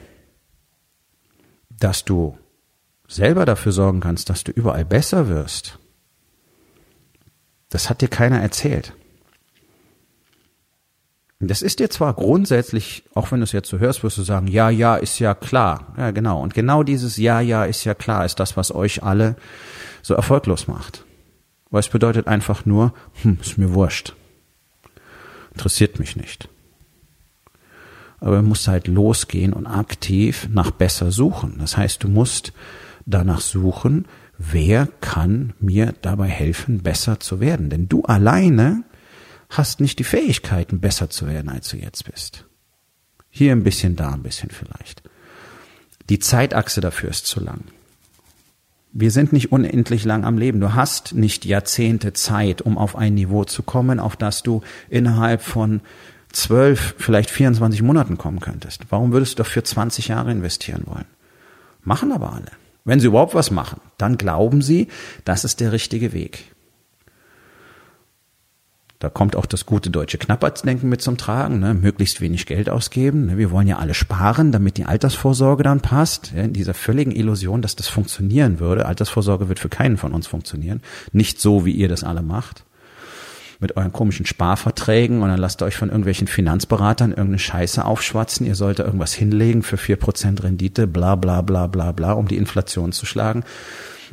dass 1.78 2.04
du 2.04 2.38
selber 3.08 3.44
dafür 3.44 3.72
sorgen 3.72 4.00
kannst, 4.00 4.30
dass 4.30 4.44
du 4.44 4.52
überall 4.52 4.84
besser 4.84 5.28
wirst, 5.28 5.78
das 7.70 7.90
hat 7.90 8.00
dir 8.00 8.08
keiner 8.08 8.40
erzählt. 8.40 8.94
Das 11.38 11.60
ist 11.60 11.80
dir 11.80 11.90
zwar 11.90 12.14
grundsätzlich, 12.14 13.04
auch 13.14 13.30
wenn 13.30 13.40
du 13.40 13.44
es 13.44 13.52
jetzt 13.52 13.68
so 13.68 13.78
hörst, 13.78 14.02
wirst 14.02 14.16
du 14.16 14.22
sagen, 14.22 14.46
ja, 14.46 14.70
ja, 14.70 14.96
ist 14.96 15.18
ja 15.18 15.34
klar. 15.34 15.94
Ja, 15.98 16.10
genau. 16.10 16.40
Und 16.42 16.54
genau 16.54 16.82
dieses 16.82 17.18
Ja, 17.18 17.40
ja, 17.40 17.64
ist 17.64 17.84
ja 17.84 17.94
klar, 17.94 18.24
ist 18.24 18.40
das, 18.40 18.56
was 18.56 18.74
euch 18.74 19.02
alle 19.02 19.36
so 20.00 20.14
erfolglos 20.14 20.66
macht. 20.66 21.04
Weil 21.70 21.80
es 21.80 21.88
bedeutet 21.88 22.26
einfach 22.26 22.64
nur, 22.64 22.94
hm, 23.22 23.38
ist 23.42 23.58
mir 23.58 23.74
wurscht. 23.74 24.14
Interessiert 25.52 25.98
mich 25.98 26.16
nicht 26.16 26.48
aber 28.20 28.36
du 28.36 28.42
musst 28.42 28.68
halt 28.68 28.88
losgehen 28.88 29.52
und 29.52 29.66
aktiv 29.66 30.48
nach 30.50 30.70
besser 30.70 31.12
suchen. 31.12 31.56
Das 31.58 31.76
heißt, 31.76 32.02
du 32.02 32.08
musst 32.08 32.52
danach 33.04 33.40
suchen, 33.40 34.06
wer 34.38 34.88
kann 35.00 35.54
mir 35.60 35.94
dabei 36.02 36.28
helfen, 36.28 36.82
besser 36.82 37.20
zu 37.20 37.40
werden. 37.40 37.70
Denn 37.70 37.88
du 37.88 38.02
alleine 38.02 38.84
hast 39.48 39.80
nicht 39.80 39.98
die 39.98 40.04
Fähigkeiten, 40.04 40.80
besser 40.80 41.10
zu 41.10 41.26
werden, 41.26 41.48
als 41.48 41.68
du 41.68 41.76
jetzt 41.76 42.04
bist. 42.10 42.44
Hier 43.30 43.52
ein 43.52 43.64
bisschen, 43.64 43.96
da 43.96 44.12
ein 44.12 44.22
bisschen 44.22 44.50
vielleicht. 44.50 45.02
Die 46.08 46.18
Zeitachse 46.18 46.80
dafür 46.80 47.10
ist 47.10 47.26
zu 47.26 47.40
lang. 47.40 47.62
Wir 48.92 49.10
sind 49.10 49.32
nicht 49.32 49.52
unendlich 49.52 50.04
lang 50.04 50.24
am 50.24 50.38
Leben. 50.38 50.60
Du 50.60 50.74
hast 50.74 51.14
nicht 51.14 51.44
Jahrzehnte 51.44 52.12
Zeit, 52.14 52.62
um 52.62 52.78
auf 52.78 52.96
ein 52.96 53.14
Niveau 53.14 53.44
zu 53.44 53.62
kommen, 53.62 54.00
auf 54.00 54.16
das 54.16 54.42
du 54.42 54.62
innerhalb 54.88 55.42
von 55.42 55.82
zwölf, 56.32 56.94
vielleicht 56.98 57.30
24 57.30 57.82
Monaten 57.82 58.16
kommen 58.16 58.40
könntest. 58.40 58.86
Warum 58.88 59.12
würdest 59.12 59.34
du 59.34 59.36
dafür 59.38 59.64
20 59.64 60.08
Jahre 60.08 60.32
investieren 60.32 60.84
wollen? 60.86 61.04
Machen 61.82 62.10
aber 62.10 62.32
alle. 62.32 62.50
Wenn 62.86 63.00
sie 63.00 63.08
überhaupt 63.08 63.34
was 63.34 63.50
machen, 63.50 63.80
dann 63.98 64.16
glauben 64.16 64.62
sie, 64.62 64.86
das 65.24 65.44
ist 65.44 65.60
der 65.60 65.72
richtige 65.72 66.12
Weg. 66.12 66.44
Da 69.00 69.10
kommt 69.10 69.36
auch 69.36 69.44
das 69.44 69.66
gute 69.66 69.90
deutsche 69.90 70.18
Knappertsdenken 70.18 70.88
mit 70.88 71.02
zum 71.02 71.18
Tragen, 71.18 71.58
ne? 71.58 71.74
möglichst 71.74 72.20
wenig 72.20 72.46
Geld 72.46 72.70
ausgeben. 72.70 73.26
Ne? 73.26 73.38
Wir 73.38 73.50
wollen 73.50 73.66
ja 73.68 73.78
alle 73.78 73.92
sparen, 73.92 74.52
damit 74.52 74.78
die 74.78 74.86
Altersvorsorge 74.86 75.64
dann 75.64 75.80
passt. 75.80 76.32
Ja? 76.34 76.44
In 76.44 76.52
dieser 76.52 76.74
völligen 76.74 77.10
Illusion, 77.10 77.60
dass 77.60 77.76
das 77.76 77.88
funktionieren 77.88 78.60
würde. 78.60 78.86
Altersvorsorge 78.86 79.48
wird 79.48 79.58
für 79.58 79.68
keinen 79.68 79.96
von 79.96 80.14
uns 80.14 80.28
funktionieren. 80.28 80.80
Nicht 81.12 81.40
so, 81.40 81.66
wie 81.66 81.72
ihr 81.72 81.88
das 81.88 82.04
alle 82.04 82.22
macht 82.22 82.65
mit 83.60 83.76
euren 83.76 83.92
komischen 83.92 84.26
Sparverträgen 84.26 85.22
und 85.22 85.28
dann 85.28 85.38
lasst 85.40 85.62
ihr 85.62 85.66
euch 85.66 85.76
von 85.76 85.88
irgendwelchen 85.88 86.26
Finanzberatern 86.26 87.10
irgendeine 87.10 87.38
Scheiße 87.38 87.84
aufschwatzen. 87.84 88.46
Ihr 88.46 88.54
sollt 88.54 88.78
irgendwas 88.78 89.14
hinlegen 89.14 89.62
für 89.62 89.76
vier 89.76 89.96
Prozent 89.96 90.42
Rendite, 90.42 90.86
bla 90.86 91.16
bla 91.16 91.42
bla 91.42 91.66
bla 91.66 91.92
bla, 91.92 92.12
um 92.12 92.28
die 92.28 92.36
Inflation 92.36 92.92
zu 92.92 93.06
schlagen. 93.06 93.44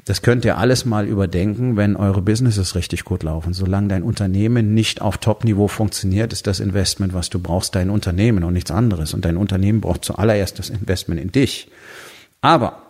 Das 0.06 0.22
könnt 0.22 0.44
ihr 0.44 0.58
alles 0.58 0.84
mal 0.84 1.08
überdenken, 1.08 1.78
wenn 1.78 1.96
eure 1.96 2.22
Businesses 2.22 2.76
richtig 2.76 3.06
gut 3.06 3.24
laufen. 3.24 3.54
Solange 3.54 3.88
dein 3.88 4.04
Unternehmen 4.04 4.74
nicht 4.74 5.02
auf 5.02 5.18
Top-Niveau 5.18 5.70
funktioniert, 5.70 6.34
ist 6.34 6.46
das 6.46 6.60
Investment, 6.60 7.14
was 7.14 7.30
du 7.30 7.40
brauchst, 7.40 7.76
dein 7.76 7.90
Unternehmen 7.90 8.44
und 8.44 8.54
nichts 8.54 8.72
anderes. 8.72 9.14
Und 9.14 9.24
dein 9.24 9.38
Unternehmen 9.38 9.80
braucht 9.80 10.04
zuallererst 10.04 10.60
das 10.60 10.70
Investment 10.70 11.22
in 11.22 11.32
dich. 11.32 11.70
Aber 12.42 12.83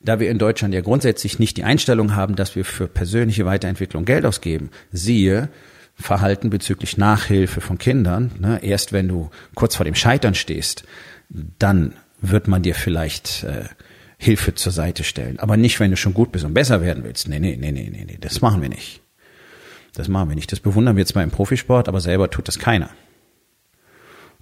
da 0.00 0.20
wir 0.20 0.30
in 0.30 0.38
Deutschland 0.38 0.74
ja 0.74 0.80
grundsätzlich 0.80 1.38
nicht 1.38 1.56
die 1.56 1.64
Einstellung 1.64 2.14
haben, 2.14 2.36
dass 2.36 2.56
wir 2.56 2.64
für 2.64 2.86
persönliche 2.86 3.46
Weiterentwicklung 3.46 4.04
Geld 4.04 4.24
ausgeben, 4.24 4.70
siehe 4.92 5.48
Verhalten 5.94 6.50
bezüglich 6.50 6.98
Nachhilfe 6.98 7.60
von 7.60 7.78
Kindern, 7.78 8.30
ne, 8.38 8.60
erst 8.62 8.92
wenn 8.92 9.08
du 9.08 9.30
kurz 9.54 9.76
vor 9.76 9.84
dem 9.84 9.94
Scheitern 9.94 10.34
stehst, 10.34 10.84
dann 11.58 11.94
wird 12.20 12.48
man 12.48 12.62
dir 12.62 12.74
vielleicht 12.74 13.44
äh, 13.44 13.64
Hilfe 14.18 14.54
zur 14.54 14.72
Seite 14.72 15.04
stellen. 15.04 15.38
Aber 15.38 15.56
nicht, 15.56 15.80
wenn 15.80 15.90
du 15.90 15.96
schon 15.96 16.14
gut 16.14 16.32
bist 16.32 16.44
und 16.44 16.54
besser 16.54 16.82
werden 16.82 17.04
willst. 17.04 17.28
Nee, 17.28 17.38
nee, 17.38 17.56
nee, 17.58 17.72
nee, 17.72 17.90
nee, 17.90 18.04
nee, 18.06 18.18
das 18.20 18.40
machen 18.40 18.62
wir 18.62 18.68
nicht. 18.68 19.00
Das 19.94 20.08
machen 20.08 20.28
wir 20.28 20.36
nicht. 20.36 20.52
Das 20.52 20.60
bewundern 20.60 20.96
wir 20.96 21.06
zwar 21.06 21.22
im 21.22 21.30
Profisport, 21.30 21.88
aber 21.88 22.00
selber 22.00 22.30
tut 22.30 22.48
das 22.48 22.58
keiner. 22.58 22.90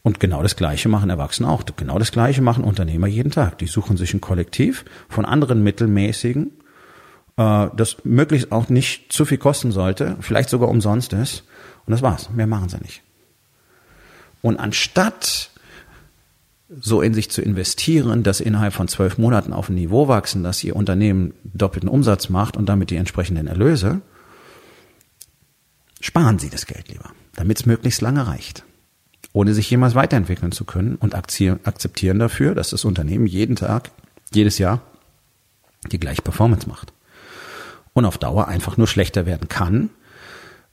Und 0.04 0.20
genau 0.20 0.42
das 0.42 0.54
Gleiche 0.54 0.90
machen 0.90 1.08
Erwachsene 1.08 1.48
auch. 1.48 1.64
Genau 1.76 1.98
das 1.98 2.12
Gleiche 2.12 2.42
machen 2.42 2.62
Unternehmer 2.62 3.06
jeden 3.06 3.32
Tag. 3.32 3.56
Die 3.56 3.66
suchen 3.66 3.96
sich 3.96 4.12
ein 4.12 4.20
Kollektiv 4.20 4.84
von 5.08 5.24
anderen 5.24 5.62
mittelmäßigen, 5.62 6.52
äh, 7.38 7.68
das 7.74 7.96
möglichst 8.04 8.52
auch 8.52 8.68
nicht 8.68 9.10
zu 9.10 9.24
viel 9.24 9.38
kosten 9.38 9.72
sollte, 9.72 10.18
vielleicht 10.20 10.50
sogar 10.50 10.68
umsonst 10.68 11.14
ist. 11.14 11.44
Und 11.86 11.92
das 11.92 12.02
war's. 12.02 12.28
Mehr 12.28 12.46
machen 12.46 12.68
sie 12.68 12.76
nicht. 12.82 13.02
Und 14.42 14.58
anstatt 14.58 15.50
so 16.68 17.00
in 17.00 17.14
sich 17.14 17.30
zu 17.30 17.40
investieren, 17.40 18.22
dass 18.22 18.40
innerhalb 18.40 18.74
von 18.74 18.88
zwölf 18.88 19.16
Monaten 19.16 19.54
auf 19.54 19.70
ein 19.70 19.74
Niveau 19.74 20.06
wachsen, 20.06 20.42
dass 20.42 20.62
ihr 20.64 20.76
Unternehmen 20.76 21.32
doppelten 21.44 21.88
Umsatz 21.88 22.28
macht 22.28 22.58
und 22.58 22.66
damit 22.68 22.90
die 22.90 22.96
entsprechenden 22.96 23.46
Erlöse, 23.46 24.02
sparen 26.02 26.38
Sie 26.38 26.50
das 26.50 26.66
Geld 26.66 26.90
lieber, 26.90 27.10
damit 27.36 27.60
es 27.60 27.66
möglichst 27.66 28.02
lange 28.02 28.26
reicht 28.26 28.64
ohne 29.34 29.52
sich 29.52 29.68
jemals 29.68 29.96
weiterentwickeln 29.96 30.52
zu 30.52 30.64
können 30.64 30.94
und 30.94 31.14
akzeptieren 31.14 32.18
dafür, 32.18 32.54
dass 32.54 32.70
das 32.70 32.84
Unternehmen 32.84 33.26
jeden 33.26 33.56
Tag, 33.56 33.90
jedes 34.32 34.58
Jahr 34.58 34.80
die 35.90 35.98
gleiche 35.98 36.22
Performance 36.22 36.68
macht. 36.68 36.92
Und 37.92 38.06
auf 38.06 38.16
Dauer 38.16 38.48
einfach 38.48 38.76
nur 38.76 38.86
schlechter 38.86 39.26
werden 39.26 39.48
kann, 39.48 39.90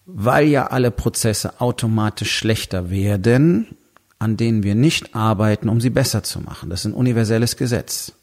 weil 0.05 0.47
ja 0.47 0.67
alle 0.67 0.91
Prozesse 0.91 1.59
automatisch 1.59 2.33
schlechter 2.35 2.91
werden, 2.91 3.75
an 4.19 4.37
denen 4.37 4.61
wir 4.61 4.75
nicht 4.75 5.15
arbeiten, 5.15 5.67
um 5.67 5.81
sie 5.81 5.89
besser 5.89 6.21
zu 6.21 6.39
machen. 6.39 6.69
Das 6.69 6.81
ist 6.81 6.85
ein 6.85 6.93
universelles 6.93 7.57
Gesetz. 7.57 8.13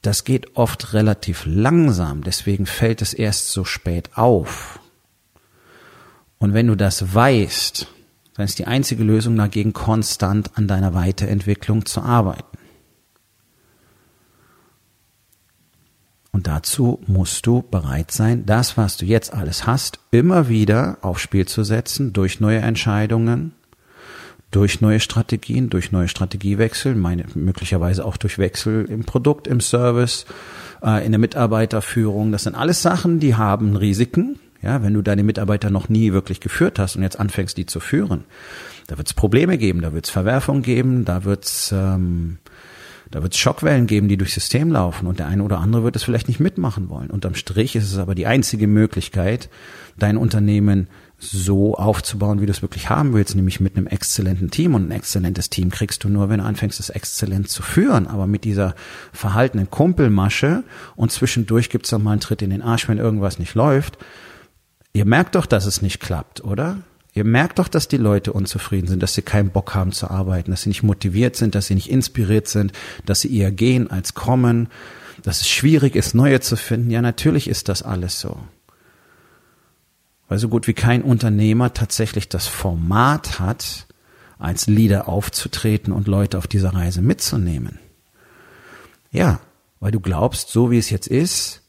Das 0.00 0.24
geht 0.24 0.56
oft 0.56 0.94
relativ 0.94 1.44
langsam, 1.44 2.24
deswegen 2.24 2.64
fällt 2.64 3.02
es 3.02 3.12
erst 3.12 3.52
so 3.52 3.66
spät 3.66 4.16
auf. 4.16 4.79
Und 6.40 6.54
wenn 6.54 6.66
du 6.66 6.74
das 6.74 7.14
weißt, 7.14 7.86
dann 8.34 8.44
ist 8.46 8.58
die 8.58 8.66
einzige 8.66 9.04
Lösung 9.04 9.36
dagegen, 9.36 9.72
konstant 9.72 10.56
an 10.56 10.66
deiner 10.66 10.94
Weiterentwicklung 10.94 11.84
zu 11.84 12.00
arbeiten. 12.00 12.58
Und 16.32 16.46
dazu 16.46 17.00
musst 17.06 17.46
du 17.46 17.62
bereit 17.62 18.10
sein, 18.12 18.46
das, 18.46 18.76
was 18.76 18.96
du 18.96 19.04
jetzt 19.04 19.34
alles 19.34 19.66
hast, 19.66 19.98
immer 20.10 20.48
wieder 20.48 20.96
aufs 21.02 21.22
Spiel 21.22 21.46
zu 21.46 21.64
setzen 21.64 22.12
durch 22.14 22.40
neue 22.40 22.60
Entscheidungen, 22.60 23.52
durch 24.50 24.80
neue 24.80 25.00
Strategien, 25.00 25.68
durch 25.68 25.92
neue 25.92 26.08
Strategiewechsel, 26.08 26.94
meine, 26.94 27.26
möglicherweise 27.34 28.04
auch 28.04 28.16
durch 28.16 28.38
Wechsel 28.38 28.86
im 28.86 29.04
Produkt, 29.04 29.46
im 29.46 29.60
Service, 29.60 30.24
äh, 30.82 31.04
in 31.04 31.12
der 31.12 31.18
Mitarbeiterführung. 31.18 32.32
Das 32.32 32.44
sind 32.44 32.54
alles 32.54 32.80
Sachen, 32.80 33.20
die 33.20 33.34
haben 33.34 33.76
Risiken, 33.76 34.38
ja, 34.62 34.82
wenn 34.82 34.94
du 34.94 35.02
deine 35.02 35.22
Mitarbeiter 35.22 35.70
noch 35.70 35.88
nie 35.88 36.12
wirklich 36.12 36.40
geführt 36.40 36.78
hast 36.78 36.96
und 36.96 37.02
jetzt 37.02 37.18
anfängst, 37.18 37.56
die 37.56 37.66
zu 37.66 37.80
führen, 37.80 38.24
da 38.86 38.98
wird 38.98 39.08
es 39.08 39.14
Probleme 39.14 39.58
geben, 39.58 39.82
da 39.82 39.92
wird 39.92 40.06
es 40.06 40.10
Verwerfungen 40.10 40.62
geben, 40.62 41.04
da 41.04 41.24
wird 41.24 41.44
es 41.44 41.72
ähm, 41.72 42.38
da 43.10 43.22
wird 43.22 43.34
es 43.34 43.40
Schockwellen 43.40 43.88
geben, 43.88 44.06
die 44.06 44.16
durchs 44.16 44.34
System 44.34 44.70
laufen 44.70 45.08
und 45.08 45.18
der 45.18 45.26
eine 45.26 45.42
oder 45.42 45.58
andere 45.58 45.82
wird 45.82 45.96
es 45.96 46.04
vielleicht 46.04 46.28
nicht 46.28 46.38
mitmachen 46.38 46.88
wollen. 46.88 47.10
Unterm 47.10 47.34
Strich 47.34 47.74
ist 47.74 47.92
es 47.92 47.98
aber 47.98 48.14
die 48.14 48.26
einzige 48.26 48.68
Möglichkeit, 48.68 49.48
dein 49.98 50.16
Unternehmen 50.16 50.86
so 51.18 51.74
aufzubauen, 51.74 52.40
wie 52.40 52.46
du 52.46 52.52
es 52.52 52.62
wirklich 52.62 52.88
haben 52.88 53.12
willst, 53.12 53.34
nämlich 53.34 53.60
mit 53.60 53.76
einem 53.76 53.88
exzellenten 53.88 54.50
Team. 54.50 54.74
Und 54.74 54.88
ein 54.88 54.92
exzellentes 54.92 55.50
Team 55.50 55.70
kriegst 55.70 56.04
du 56.04 56.08
nur, 56.08 56.28
wenn 56.28 56.38
du 56.38 56.44
anfängst, 56.44 56.80
es 56.80 56.88
exzellent 56.88 57.48
zu 57.48 57.62
führen. 57.62 58.06
Aber 58.06 58.26
mit 58.26 58.44
dieser 58.44 58.74
verhaltenen 59.12 59.70
Kumpelmasche 59.70 60.62
und 60.96 61.12
zwischendurch 61.12 61.68
gibt's 61.68 61.90
dann 61.90 62.02
mal 62.02 62.12
einen 62.12 62.20
Tritt 62.20 62.42
in 62.42 62.50
den 62.50 62.62
Arsch, 62.62 62.88
wenn 62.88 62.98
irgendwas 62.98 63.38
nicht 63.38 63.54
läuft, 63.54 63.98
Ihr 64.92 65.04
merkt 65.04 65.34
doch, 65.34 65.46
dass 65.46 65.66
es 65.66 65.82
nicht 65.82 66.00
klappt, 66.00 66.42
oder? 66.42 66.78
Ihr 67.12 67.24
merkt 67.24 67.58
doch, 67.58 67.68
dass 67.68 67.88
die 67.88 67.96
Leute 67.96 68.32
unzufrieden 68.32 68.86
sind, 68.86 69.02
dass 69.02 69.14
sie 69.14 69.22
keinen 69.22 69.50
Bock 69.50 69.74
haben 69.74 69.92
zu 69.92 70.10
arbeiten, 70.10 70.50
dass 70.50 70.62
sie 70.62 70.68
nicht 70.68 70.82
motiviert 70.82 71.36
sind, 71.36 71.54
dass 71.54 71.66
sie 71.66 71.74
nicht 71.74 71.90
inspiriert 71.90 72.46
sind, 72.48 72.72
dass 73.04 73.20
sie 73.20 73.36
eher 73.36 73.50
gehen 73.50 73.90
als 73.90 74.14
kommen, 74.14 74.68
dass 75.22 75.40
es 75.40 75.48
schwierig 75.48 75.96
ist, 75.96 76.14
neue 76.14 76.40
zu 76.40 76.56
finden. 76.56 76.90
Ja, 76.90 77.02
natürlich 77.02 77.48
ist 77.48 77.68
das 77.68 77.82
alles 77.82 78.20
so. 78.20 78.38
Weil 80.28 80.38
so 80.38 80.48
gut 80.48 80.68
wie 80.68 80.74
kein 80.74 81.02
Unternehmer 81.02 81.74
tatsächlich 81.74 82.28
das 82.28 82.46
Format 82.46 83.40
hat, 83.40 83.86
als 84.38 84.68
Leader 84.68 85.08
aufzutreten 85.08 85.92
und 85.92 86.06
Leute 86.06 86.38
auf 86.38 86.46
dieser 86.46 86.72
Reise 86.72 87.02
mitzunehmen. 87.02 87.78
Ja, 89.10 89.40
weil 89.80 89.90
du 89.90 90.00
glaubst, 90.00 90.50
so 90.50 90.70
wie 90.70 90.78
es 90.78 90.90
jetzt 90.90 91.08
ist, 91.08 91.62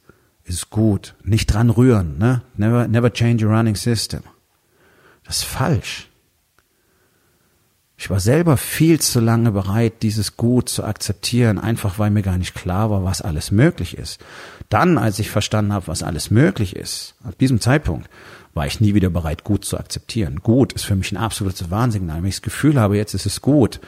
ist 0.55 0.69
gut. 0.69 1.15
Nicht 1.23 1.47
dran 1.47 1.69
rühren, 1.69 2.17
ne? 2.17 2.41
Never, 2.55 2.87
never 2.87 3.11
change 3.11 3.45
a 3.45 3.49
running 3.49 3.75
system. 3.75 4.21
Das 5.23 5.37
ist 5.37 5.45
falsch. 5.45 6.07
Ich 7.97 8.09
war 8.09 8.19
selber 8.19 8.57
viel 8.57 8.99
zu 8.99 9.19
lange 9.19 9.51
bereit, 9.51 10.01
dieses 10.01 10.35
Gut 10.35 10.69
zu 10.69 10.83
akzeptieren, 10.83 11.59
einfach 11.59 11.99
weil 11.99 12.09
mir 12.09 12.23
gar 12.23 12.39
nicht 12.39 12.55
klar 12.55 12.89
war, 12.89 13.03
was 13.03 13.21
alles 13.21 13.51
möglich 13.51 13.95
ist. 13.95 14.19
Dann, 14.69 14.97
als 14.97 15.19
ich 15.19 15.29
verstanden 15.29 15.71
habe, 15.71 15.87
was 15.87 16.01
alles 16.01 16.31
möglich 16.31 16.75
ist, 16.75 17.13
ab 17.23 17.37
diesem 17.37 17.61
Zeitpunkt, 17.61 18.09
war 18.53 18.67
ich 18.67 18.81
nie 18.81 18.93
wieder 18.93 19.09
bereit, 19.09 19.43
gut 19.43 19.63
zu 19.63 19.77
akzeptieren. 19.77 20.37
Gut 20.43 20.73
ist 20.73 20.85
für 20.85 20.95
mich 20.95 21.11
ein 21.11 21.17
absolutes 21.17 21.71
Warnsignal. 21.71 22.17
Wenn 22.17 22.29
ich 22.29 22.35
das 22.35 22.41
Gefühl 22.41 22.79
habe, 22.79 22.97
jetzt 22.97 23.13
ist 23.13 23.25
es 23.25 23.41
gut, 23.41 23.79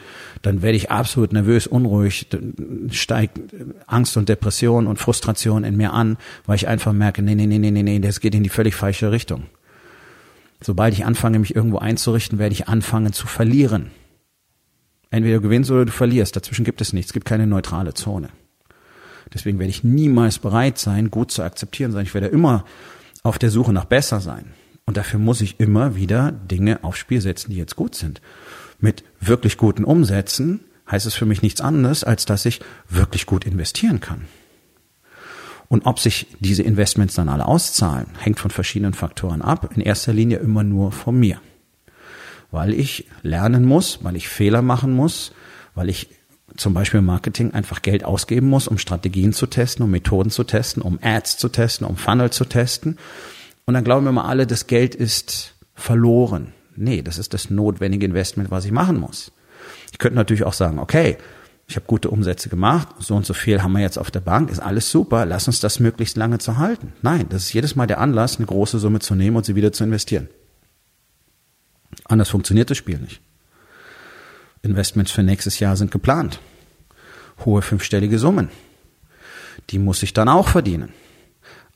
dann 0.42 0.62
werde 0.62 0.76
ich 0.76 0.90
absolut 0.90 1.32
nervös, 1.32 1.66
unruhig, 1.66 2.28
steigt 2.90 3.40
Angst 3.86 4.16
und 4.16 4.28
Depression 4.28 4.86
und 4.86 4.98
Frustration 4.98 5.64
in 5.64 5.76
mir 5.76 5.92
an, 5.92 6.16
weil 6.46 6.56
ich 6.56 6.66
einfach 6.66 6.92
merke, 6.92 7.22
nee, 7.22 7.34
nee, 7.34 7.46
nee, 7.46 7.58
nee, 7.58 7.70
nee, 7.70 7.82
nee, 7.82 7.98
das 7.98 8.20
geht 8.20 8.34
in 8.34 8.42
die 8.42 8.48
völlig 8.48 8.74
falsche 8.74 9.12
Richtung. 9.12 9.44
Sobald 10.62 10.94
ich 10.94 11.04
anfange, 11.04 11.38
mich 11.38 11.54
irgendwo 11.54 11.78
einzurichten, 11.78 12.38
werde 12.38 12.54
ich 12.54 12.68
anfangen 12.68 13.12
zu 13.12 13.26
verlieren. 13.26 13.90
Entweder 15.10 15.36
du 15.36 15.42
gewinnst 15.42 15.70
oder 15.70 15.84
du 15.84 15.92
verlierst. 15.92 16.34
Dazwischen 16.36 16.64
gibt 16.64 16.80
es 16.80 16.92
nichts. 16.92 17.10
Es 17.10 17.12
gibt 17.12 17.26
keine 17.26 17.46
neutrale 17.46 17.92
Zone. 17.92 18.30
Deswegen 19.32 19.58
werde 19.58 19.70
ich 19.70 19.84
niemals 19.84 20.38
bereit 20.38 20.78
sein, 20.78 21.10
gut 21.10 21.30
zu 21.30 21.42
akzeptieren, 21.42 21.90
sondern 21.90 22.06
ich 22.06 22.14
werde 22.14 22.28
immer 22.28 22.64
auf 23.24 23.38
der 23.38 23.50
Suche 23.50 23.72
nach 23.72 23.86
besser 23.86 24.20
sein. 24.20 24.52
Und 24.86 24.96
dafür 24.96 25.18
muss 25.18 25.40
ich 25.40 25.58
immer 25.58 25.96
wieder 25.96 26.30
Dinge 26.30 26.84
aufs 26.84 26.98
Spiel 26.98 27.20
setzen, 27.20 27.50
die 27.50 27.56
jetzt 27.56 27.74
gut 27.74 27.94
sind. 27.96 28.20
Mit 28.78 29.02
wirklich 29.18 29.56
guten 29.56 29.82
Umsätzen 29.84 30.60
heißt 30.90 31.06
es 31.06 31.14
für 31.14 31.26
mich 31.26 31.42
nichts 31.42 31.62
anderes, 31.62 32.04
als 32.04 32.26
dass 32.26 32.44
ich 32.44 32.60
wirklich 32.88 33.24
gut 33.24 33.46
investieren 33.46 34.00
kann. 34.00 34.26
Und 35.68 35.86
ob 35.86 35.98
sich 35.98 36.26
diese 36.40 36.62
Investments 36.62 37.14
dann 37.14 37.30
alle 37.30 37.46
auszahlen, 37.46 38.08
hängt 38.20 38.38
von 38.38 38.50
verschiedenen 38.50 38.92
Faktoren 38.92 39.40
ab. 39.40 39.70
In 39.74 39.80
erster 39.80 40.12
Linie 40.12 40.38
immer 40.38 40.62
nur 40.62 40.92
von 40.92 41.18
mir. 41.18 41.40
Weil 42.50 42.74
ich 42.74 43.08
lernen 43.22 43.64
muss, 43.64 44.00
weil 44.04 44.16
ich 44.16 44.28
Fehler 44.28 44.60
machen 44.60 44.92
muss, 44.92 45.32
weil 45.74 45.88
ich 45.88 46.10
zum 46.56 46.74
Beispiel 46.74 46.98
im 46.98 47.06
Marketing 47.06 47.52
einfach 47.52 47.82
Geld 47.82 48.04
ausgeben 48.04 48.48
muss, 48.48 48.68
um 48.68 48.78
Strategien 48.78 49.32
zu 49.32 49.46
testen, 49.46 49.84
um 49.84 49.90
Methoden 49.90 50.30
zu 50.30 50.44
testen, 50.44 50.82
um 50.82 50.98
Ads 51.02 51.36
zu 51.38 51.48
testen, 51.48 51.86
um 51.86 51.96
Funnel 51.96 52.30
zu 52.30 52.44
testen. 52.44 52.98
Und 53.64 53.74
dann 53.74 53.84
glauben 53.84 54.04
wir 54.04 54.12
mal 54.12 54.28
alle, 54.28 54.46
das 54.46 54.66
Geld 54.66 54.94
ist 54.94 55.54
verloren. 55.74 56.52
Nee, 56.76 57.02
das 57.02 57.18
ist 57.18 57.34
das 57.34 57.50
notwendige 57.50 58.06
Investment, 58.06 58.50
was 58.50 58.64
ich 58.64 58.72
machen 58.72 58.98
muss. 58.98 59.32
Ich 59.92 59.98
könnte 59.98 60.16
natürlich 60.16 60.44
auch 60.44 60.52
sagen, 60.52 60.78
okay, 60.78 61.16
ich 61.66 61.76
habe 61.76 61.86
gute 61.86 62.10
Umsätze 62.10 62.48
gemacht, 62.48 62.88
so 62.98 63.14
und 63.14 63.24
so 63.24 63.32
viel 63.32 63.62
haben 63.62 63.72
wir 63.72 63.80
jetzt 63.80 63.98
auf 63.98 64.10
der 64.10 64.20
Bank, 64.20 64.50
ist 64.50 64.60
alles 64.60 64.90
super, 64.90 65.24
lass 65.24 65.46
uns 65.46 65.60
das 65.60 65.80
möglichst 65.80 66.16
lange 66.16 66.38
zu 66.38 66.58
halten. 66.58 66.92
Nein, 67.00 67.26
das 67.30 67.44
ist 67.44 67.52
jedes 67.54 67.74
Mal 67.74 67.86
der 67.86 68.00
Anlass, 68.00 68.36
eine 68.36 68.46
große 68.46 68.78
Summe 68.78 68.98
zu 68.98 69.14
nehmen 69.14 69.36
und 69.36 69.46
sie 69.46 69.54
wieder 69.54 69.72
zu 69.72 69.84
investieren. 69.84 70.28
Anders 72.04 72.28
funktioniert 72.28 72.70
das 72.70 72.76
Spiel 72.76 72.98
nicht. 72.98 73.22
Investments 74.64 75.12
für 75.12 75.22
nächstes 75.22 75.60
Jahr 75.60 75.76
sind 75.76 75.90
geplant. 75.90 76.40
Hohe 77.44 77.62
fünfstellige 77.62 78.18
Summen. 78.18 78.48
Die 79.70 79.78
muss 79.78 80.02
ich 80.02 80.12
dann 80.12 80.28
auch 80.28 80.48
verdienen. 80.48 80.92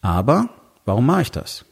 Aber 0.01 0.48
warum 0.85 1.07
mache 1.07 1.22
ich 1.22 1.31
das? 1.31 1.64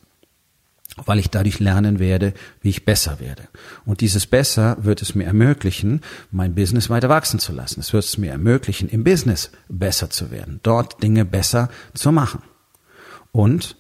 Weil 1.05 1.19
ich 1.19 1.29
dadurch 1.29 1.59
lernen 1.61 1.99
werde, 1.99 2.33
wie 2.63 2.71
ich 2.71 2.85
besser 2.85 3.21
werde. 3.21 3.49
Und 3.85 4.01
dieses 4.01 4.27
Besser 4.27 4.77
wird 4.81 5.03
es 5.03 5.15
mir 5.15 5.25
ermöglichen, 5.25 6.01
mein 6.31 6.55
Business 6.55 6.89
weiter 6.89 7.09
wachsen 7.09 7.39
zu 7.39 7.53
lassen. 7.53 7.81
Es 7.81 7.93
wird 7.93 8.05
es 8.05 8.19
mir 8.19 8.31
ermöglichen, 8.31 8.89
im 8.89 9.05
Business 9.05 9.51
besser 9.69 10.11
zu 10.11 10.31
werden, 10.31 10.61
dort 10.63 11.03
Dinge 11.03 11.25
besser 11.25 11.69
zu 11.93 12.13
machen. 12.13 12.43
Und 13.31 13.77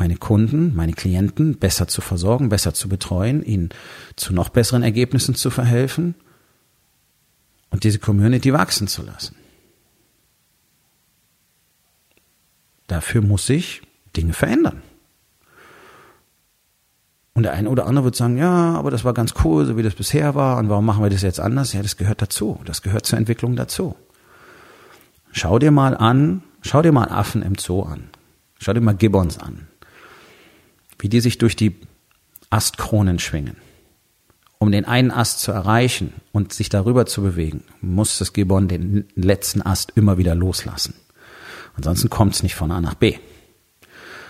meine 0.00 0.16
Kunden, 0.16 0.74
meine 0.74 0.94
Klienten 0.94 1.58
besser 1.58 1.86
zu 1.86 2.00
versorgen, 2.00 2.48
besser 2.48 2.72
zu 2.72 2.88
betreuen, 2.88 3.42
ihnen 3.44 3.68
zu 4.16 4.32
noch 4.32 4.48
besseren 4.48 4.82
Ergebnissen 4.82 5.34
zu 5.34 5.50
verhelfen 5.50 6.14
und 7.68 7.84
diese 7.84 7.98
Community 7.98 8.50
wachsen 8.54 8.88
zu 8.88 9.02
lassen. 9.02 9.36
Dafür 12.86 13.20
muss 13.20 13.46
ich 13.50 13.82
Dinge 14.16 14.32
verändern. 14.32 14.80
Und 17.34 17.42
der 17.42 17.52
eine 17.52 17.68
oder 17.68 17.86
andere 17.86 18.06
wird 18.06 18.16
sagen, 18.16 18.38
ja, 18.38 18.74
aber 18.74 18.90
das 18.90 19.04
war 19.04 19.12
ganz 19.12 19.34
cool, 19.44 19.66
so 19.66 19.76
wie 19.76 19.82
das 19.82 19.94
bisher 19.94 20.34
war, 20.34 20.56
und 20.56 20.70
warum 20.70 20.86
machen 20.86 21.02
wir 21.02 21.10
das 21.10 21.20
jetzt 21.20 21.40
anders? 21.40 21.74
Ja, 21.74 21.82
das 21.82 21.98
gehört 21.98 22.22
dazu. 22.22 22.58
Das 22.64 22.80
gehört 22.80 23.04
zur 23.04 23.18
Entwicklung 23.18 23.54
dazu. 23.54 23.96
Schau 25.30 25.58
dir 25.58 25.70
mal 25.70 25.94
an, 25.94 26.42
schau 26.62 26.80
dir 26.80 26.90
mal 26.90 27.10
Affen 27.10 27.42
im 27.42 27.56
Zoo 27.56 27.82
an. 27.82 28.08
Schau 28.58 28.72
dir 28.72 28.80
mal 28.80 28.96
Gibbons 28.96 29.38
an. 29.38 29.69
Wie 31.00 31.08
die 31.08 31.20
sich 31.20 31.38
durch 31.38 31.56
die 31.56 31.76
Astkronen 32.50 33.18
schwingen. 33.18 33.56
Um 34.58 34.70
den 34.70 34.84
einen 34.84 35.10
Ast 35.10 35.40
zu 35.40 35.52
erreichen 35.52 36.12
und 36.32 36.52
sich 36.52 36.68
darüber 36.68 37.06
zu 37.06 37.22
bewegen, 37.22 37.64
muss 37.80 38.18
das 38.18 38.34
Gibbon 38.34 38.68
den 38.68 39.08
letzten 39.14 39.62
Ast 39.62 39.92
immer 39.94 40.18
wieder 40.18 40.34
loslassen. 40.34 40.94
Ansonsten 41.74 42.10
kommt 42.10 42.34
es 42.34 42.42
nicht 42.42 42.54
von 42.54 42.70
A 42.70 42.80
nach 42.82 42.94
B. 42.94 43.16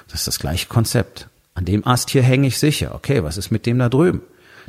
Das 0.07 0.21
ist 0.21 0.29
das 0.29 0.39
gleiche 0.39 0.69
Konzept. 0.69 1.29
An 1.55 1.65
dem 1.65 1.85
Ast 1.85 2.11
hier 2.11 2.23
hänge 2.23 2.47
ich 2.47 2.59
sicher. 2.59 2.95
Okay, 2.95 3.25
was 3.25 3.37
ist 3.37 3.51
mit 3.51 3.67
dem 3.67 3.79
da 3.81 3.89
drüben? 3.89 4.23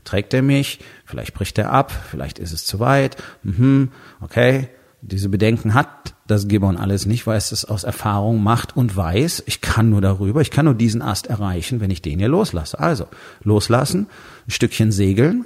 Trägt 0.03 0.33
er 0.33 0.41
mich? 0.41 0.79
Vielleicht 1.05 1.35
bricht 1.35 1.59
er 1.59 1.71
ab, 1.71 1.91
vielleicht 2.09 2.39
ist 2.39 2.53
es 2.53 2.65
zu 2.65 2.79
weit. 2.79 3.17
Mhm, 3.43 3.91
okay, 4.19 4.67
diese 5.01 5.29
Bedenken 5.29 5.73
hat 5.73 6.13
das 6.27 6.47
Gibbon 6.47 6.77
alles 6.77 7.05
nicht, 7.05 7.27
weil 7.27 7.37
es 7.37 7.51
es 7.51 7.65
aus 7.65 7.83
Erfahrung 7.83 8.41
macht 8.41 8.77
und 8.77 8.95
weiß, 8.95 9.43
ich 9.47 9.59
kann 9.59 9.89
nur 9.89 10.01
darüber, 10.01 10.41
ich 10.41 10.51
kann 10.51 10.65
nur 10.65 10.75
diesen 10.75 11.01
Ast 11.01 11.27
erreichen, 11.27 11.79
wenn 11.79 11.91
ich 11.91 12.01
den 12.01 12.19
hier 12.19 12.27
loslasse. 12.27 12.79
Also, 12.79 13.07
loslassen, 13.43 14.07
ein 14.47 14.51
Stückchen 14.51 14.91
segeln 14.91 15.45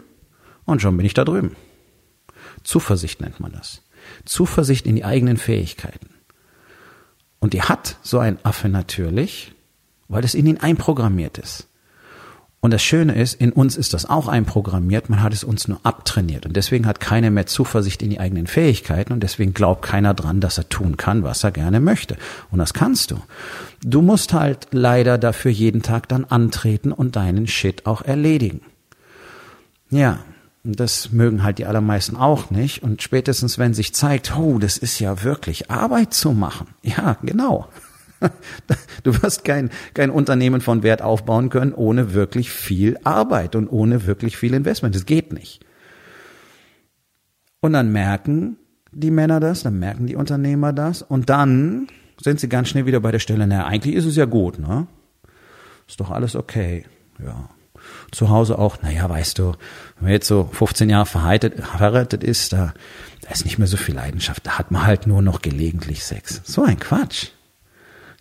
und 0.65 0.81
schon 0.81 0.97
bin 0.97 1.05
ich 1.05 1.13
da 1.13 1.23
drüben. 1.23 1.55
Zuversicht 2.63 3.21
nennt 3.21 3.39
man 3.39 3.53
das. 3.53 3.81
Zuversicht 4.25 4.85
in 4.85 4.95
die 4.95 5.05
eigenen 5.05 5.37
Fähigkeiten. 5.37 6.09
Und 7.39 7.53
die 7.53 7.61
hat 7.61 7.97
so 8.01 8.19
ein 8.19 8.43
Affe 8.43 8.69
natürlich, 8.69 9.53
weil 10.07 10.21
das 10.21 10.35
in 10.35 10.45
ihn 10.45 10.57
einprogrammiert 10.57 11.37
ist. 11.37 11.67
Und 12.65 12.71
das 12.71 12.81
Schöne 12.81 13.13
ist, 13.13 13.39
in 13.39 13.51
uns 13.51 13.77
ist 13.77 13.93
das 13.93 14.09
auch 14.09 14.27
einprogrammiert, 14.27 15.07
man 15.07 15.21
hat 15.21 15.33
es 15.33 15.43
uns 15.43 15.67
nur 15.67 15.79
abtrainiert. 15.83 16.47
Und 16.47 16.55
deswegen 16.55 16.87
hat 16.87 16.99
keiner 16.99 17.29
mehr 17.29 17.45
Zuversicht 17.45 18.01
in 18.01 18.09
die 18.09 18.19
eigenen 18.19 18.47
Fähigkeiten 18.47 19.13
und 19.13 19.21
deswegen 19.21 19.53
glaubt 19.53 19.83
keiner 19.83 20.15
dran, 20.15 20.41
dass 20.41 20.57
er 20.57 20.67
tun 20.67 20.97
kann, 20.97 21.21
was 21.21 21.43
er 21.43 21.51
gerne 21.51 21.79
möchte. 21.79 22.17
Und 22.49 22.57
das 22.57 22.73
kannst 22.73 23.11
du. 23.11 23.21
Du 23.83 24.01
musst 24.01 24.33
halt 24.33 24.69
leider 24.71 25.19
dafür 25.19 25.51
jeden 25.51 25.83
Tag 25.83 26.09
dann 26.09 26.25
antreten 26.25 26.91
und 26.91 27.15
deinen 27.15 27.45
Shit 27.45 27.85
auch 27.85 28.01
erledigen. 28.01 28.61
Ja, 29.91 30.21
das 30.63 31.11
mögen 31.11 31.43
halt 31.43 31.59
die 31.59 31.67
allermeisten 31.67 32.15
auch 32.15 32.49
nicht. 32.49 32.81
Und 32.81 33.03
spätestens, 33.03 33.59
wenn 33.59 33.75
sich 33.75 33.93
zeigt, 33.93 34.35
oh, 34.35 34.57
das 34.57 34.79
ist 34.79 34.97
ja 34.97 35.21
wirklich 35.21 35.69
Arbeit 35.69 36.15
zu 36.15 36.31
machen. 36.31 36.69
Ja, 36.81 37.17
genau. 37.21 37.67
Du 39.03 39.21
wirst 39.21 39.45
kein, 39.45 39.69
kein 39.93 40.09
Unternehmen 40.09 40.61
von 40.61 40.81
Wert 40.81 41.03
aufbauen 41.03 41.49
können 41.49 41.73
ohne 41.73 42.13
wirklich 42.13 42.49
viel 42.49 42.97
Arbeit 43.03 43.55
und 43.55 43.67
ohne 43.69 44.07
wirklich 44.07 44.35
viel 44.35 44.55
Investment. 44.55 44.95
Das 44.95 45.05
geht 45.05 45.31
nicht. 45.31 45.63
Und 47.59 47.73
dann 47.73 47.91
merken 47.91 48.57
die 48.91 49.11
Männer 49.11 49.39
das, 49.39 49.63
dann 49.63 49.77
merken 49.77 50.07
die 50.07 50.15
Unternehmer 50.15 50.73
das 50.73 51.01
und 51.01 51.29
dann 51.29 51.87
sind 52.21 52.39
sie 52.39 52.49
ganz 52.49 52.69
schnell 52.69 52.85
wieder 52.85 52.99
bei 52.99 53.11
der 53.11 53.19
Stelle, 53.19 53.45
naja, 53.45 53.65
eigentlich 53.65 53.95
ist 53.95 54.05
es 54.05 54.15
ja 54.15 54.25
gut, 54.25 54.57
ne? 54.57 54.87
Ist 55.87 55.99
doch 55.99 56.11
alles 56.11 56.35
okay. 56.35 56.85
Ja. 57.23 57.49
Zu 58.11 58.29
Hause 58.29 58.57
auch, 58.57 58.81
naja, 58.81 59.07
weißt 59.07 59.37
du, 59.37 59.51
wenn 59.95 60.05
man 60.05 60.11
jetzt 60.11 60.27
so 60.27 60.49
15 60.51 60.89
Jahre 60.89 61.05
verheiratet, 61.05 61.59
verheiratet 61.59 62.23
ist, 62.23 62.53
da, 62.53 62.73
da 63.21 63.29
ist 63.29 63.45
nicht 63.45 63.59
mehr 63.59 63.67
so 63.67 63.77
viel 63.77 63.95
Leidenschaft, 63.95 64.47
da 64.47 64.57
hat 64.57 64.71
man 64.71 64.85
halt 64.85 65.05
nur 65.05 65.21
noch 65.21 65.41
gelegentlich 65.41 66.03
Sex. 66.03 66.41
So 66.45 66.63
ein 66.63 66.79
Quatsch. 66.79 67.27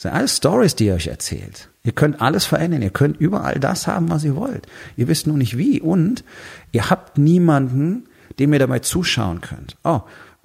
Sind 0.04 0.12
alles 0.12 0.36
Stories, 0.36 0.74
die 0.74 0.88
ihr 0.88 0.94
euch 0.94 1.06
erzählt. 1.06 1.70
Ihr 1.82 1.92
könnt 1.92 2.20
alles 2.20 2.44
verändern. 2.44 2.82
Ihr 2.82 2.90
könnt 2.90 3.18
überall 3.18 3.58
das 3.58 3.86
haben, 3.86 4.10
was 4.10 4.22
ihr 4.22 4.36
wollt. 4.36 4.66
Ihr 4.98 5.08
wisst 5.08 5.26
nur 5.26 5.38
nicht 5.38 5.56
wie. 5.56 5.80
Und 5.80 6.24
ihr 6.72 6.90
habt 6.90 7.16
niemanden, 7.16 8.04
dem 8.38 8.52
ihr 8.52 8.58
dabei 8.58 8.80
zuschauen 8.80 9.40
könnt. 9.40 9.78
Oh, 9.82 10.02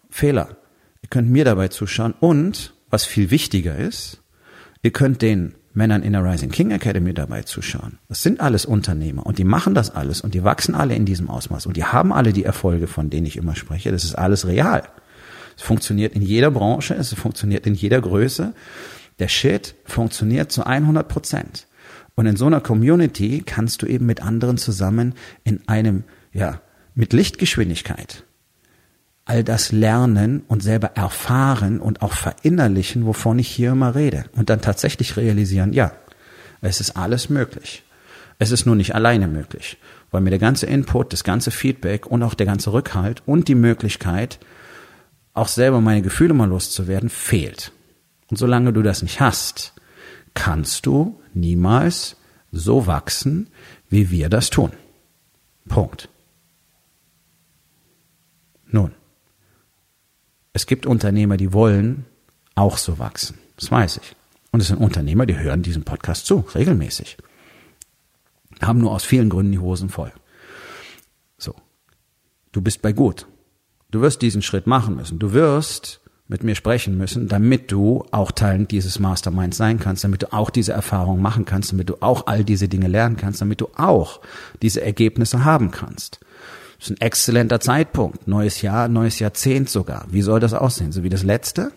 Fehler. 0.09 0.55
Ihr 1.01 1.09
könnt 1.09 1.29
mir 1.29 1.43
dabei 1.43 1.67
zuschauen. 1.67 2.13
Und, 2.21 2.73
was 2.89 3.03
viel 3.03 3.31
wichtiger 3.31 3.75
ist, 3.75 4.21
ihr 4.81 4.91
könnt 4.91 5.21
den 5.21 5.55
Männern 5.73 6.03
in 6.03 6.13
der 6.13 6.23
Rising 6.23 6.51
King 6.51 6.71
Academy 6.71 7.13
dabei 7.13 7.41
zuschauen. 7.41 7.99
Das 8.07 8.23
sind 8.23 8.39
alles 8.39 8.63
Unternehmer 8.65 9.25
und 9.25 9.39
die 9.39 9.43
machen 9.43 9.75
das 9.75 9.93
alles 9.93 10.21
und 10.21 10.35
die 10.35 10.45
wachsen 10.45 10.73
alle 10.73 10.95
in 10.95 11.03
diesem 11.03 11.29
Ausmaß 11.29 11.65
und 11.65 11.75
die 11.75 11.83
haben 11.83 12.13
alle 12.13 12.31
die 12.31 12.45
Erfolge, 12.45 12.87
von 12.87 13.09
denen 13.09 13.27
ich 13.27 13.35
immer 13.35 13.57
spreche. 13.57 13.91
Das 13.91 14.05
ist 14.05 14.15
alles 14.15 14.47
real. 14.47 14.83
Es 15.57 15.63
funktioniert 15.63 16.15
in 16.15 16.21
jeder 16.21 16.49
Branche, 16.49 16.95
es 16.95 17.13
funktioniert 17.13 17.67
in 17.67 17.73
jeder 17.73 17.99
Größe. 17.99 18.53
Der 19.19 19.27
Shit 19.27 19.75
funktioniert 19.85 20.51
zu 20.51 20.65
100 20.65 21.07
Prozent. 21.07 21.67
Und 22.15 22.25
in 22.25 22.35
so 22.35 22.45
einer 22.47 22.61
Community 22.61 23.43
kannst 23.45 23.81
du 23.81 23.85
eben 23.85 24.05
mit 24.05 24.21
anderen 24.21 24.57
zusammen 24.57 25.13
in 25.43 25.67
einem, 25.67 26.03
ja, 26.33 26.61
mit 26.95 27.13
Lichtgeschwindigkeit 27.13 28.23
all 29.29 29.43
das 29.43 29.71
lernen 29.71 30.41
und 30.47 30.63
selber 30.63 30.87
erfahren 30.95 31.79
und 31.79 32.01
auch 32.01 32.13
verinnerlichen, 32.13 33.05
wovon 33.05 33.37
ich 33.37 33.47
hier 33.47 33.73
immer 33.73 33.93
rede. 33.93 34.25
Und 34.35 34.49
dann 34.49 34.59
tatsächlich 34.59 35.17
realisieren, 35.17 35.71
ja, 35.71 35.91
es 36.61 36.81
ist 36.81 36.97
alles 36.97 37.29
möglich. 37.29 37.83
Es 38.39 38.49
ist 38.49 38.65
nur 38.65 38.75
nicht 38.75 38.95
alleine 38.95 39.27
möglich, 39.27 39.77
weil 40.09 40.21
mir 40.21 40.31
der 40.31 40.39
ganze 40.39 40.65
Input, 40.65 41.13
das 41.13 41.23
ganze 41.23 41.51
Feedback 41.51 42.07
und 42.07 42.23
auch 42.23 42.33
der 42.33 42.47
ganze 42.47 42.73
Rückhalt 42.73 43.21
und 43.27 43.47
die 43.47 43.55
Möglichkeit, 43.55 44.39
auch 45.35 45.47
selber 45.47 45.79
meine 45.79 46.01
Gefühle 46.01 46.33
mal 46.33 46.49
loszuwerden, 46.49 47.09
fehlt. 47.09 47.71
Und 48.29 48.37
solange 48.37 48.73
du 48.73 48.81
das 48.81 49.01
nicht 49.01 49.19
hast, 49.19 49.73
kannst 50.33 50.85
du 50.85 51.19
niemals 51.33 52.17
so 52.51 52.87
wachsen, 52.87 53.49
wie 53.89 54.09
wir 54.11 54.29
das 54.29 54.49
tun. 54.49 54.71
Punkt. 55.67 56.09
Nun, 58.71 58.93
es 60.53 60.65
gibt 60.65 60.85
Unternehmer, 60.85 61.37
die 61.37 61.53
wollen 61.53 62.05
auch 62.55 62.77
so 62.77 62.99
wachsen. 62.99 63.37
Das 63.55 63.71
weiß 63.71 63.97
ich. 63.97 64.15
Und 64.51 64.61
es 64.61 64.67
sind 64.67 64.77
Unternehmer, 64.77 65.25
die 65.25 65.37
hören 65.37 65.61
diesen 65.61 65.83
Podcast 65.83 66.25
zu, 66.25 66.45
regelmäßig. 66.53 67.17
Haben 68.61 68.79
nur 68.79 68.91
aus 68.91 69.05
vielen 69.05 69.29
Gründen 69.29 69.51
die 69.51 69.59
Hosen 69.59 69.89
voll. 69.89 70.11
So. 71.37 71.55
Du 72.51 72.61
bist 72.61 72.81
bei 72.81 72.93
gut. 72.93 73.27
Du 73.91 74.01
wirst 74.01 74.21
diesen 74.21 74.41
Schritt 74.41 74.67
machen 74.67 74.95
müssen. 74.95 75.19
Du 75.19 75.33
wirst 75.33 76.01
mit 76.29 76.43
mir 76.43 76.55
sprechen 76.55 76.95
müssen, 76.95 77.27
damit 77.27 77.71
du 77.71 78.05
auch 78.11 78.31
Teil 78.31 78.65
dieses 78.65 78.99
Masterminds 78.99 79.57
sein 79.57 79.79
kannst, 79.79 80.03
damit 80.03 80.21
du 80.21 80.31
auch 80.31 80.51
diese 80.51 80.71
Erfahrungen 80.71 81.21
machen 81.21 81.43
kannst, 81.43 81.71
damit 81.71 81.89
du 81.89 81.95
auch 82.01 82.27
all 82.27 82.43
diese 82.43 82.69
Dinge 82.69 82.87
lernen 82.87 83.17
kannst, 83.17 83.41
damit 83.41 83.61
du 83.61 83.69
auch 83.75 84.21
diese 84.61 84.81
Ergebnisse 84.81 85.43
haben 85.43 85.71
kannst. 85.71 86.19
Das 86.77 86.91
ist 86.91 86.97
ein 86.97 87.01
exzellenter 87.01 87.59
Zeitpunkt. 87.59 88.27
Neues 88.27 88.61
Jahr, 88.61 88.87
neues 88.87 89.17
Jahrzehnt 89.19 89.69
sogar. 89.69 90.05
Wie 90.11 90.21
soll 90.21 90.39
das 90.39 90.53
aussehen? 90.53 90.91
So 90.91 91.03
wie 91.03 91.09
das 91.09 91.23
letzte? 91.23 91.71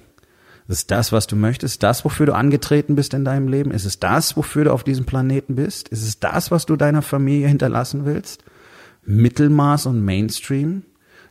Ist 0.68 0.90
das, 0.90 1.12
was 1.12 1.26
du 1.26 1.34
möchtest? 1.34 1.82
Das, 1.82 2.04
wofür 2.04 2.26
du 2.26 2.34
angetreten 2.34 2.94
bist 2.94 3.14
in 3.14 3.24
deinem 3.24 3.48
Leben? 3.48 3.72
Ist 3.72 3.86
es 3.86 3.98
das, 4.00 4.36
wofür 4.36 4.64
du 4.64 4.72
auf 4.72 4.84
diesem 4.84 5.06
Planeten 5.06 5.56
bist? 5.56 5.88
Ist 5.88 6.06
es 6.06 6.20
das, 6.20 6.50
was 6.50 6.66
du 6.66 6.76
deiner 6.76 7.02
Familie 7.02 7.48
hinterlassen 7.48 8.04
willst? 8.04 8.44
Mittelmaß 9.04 9.86
und 9.86 10.04
Mainstream? 10.04 10.82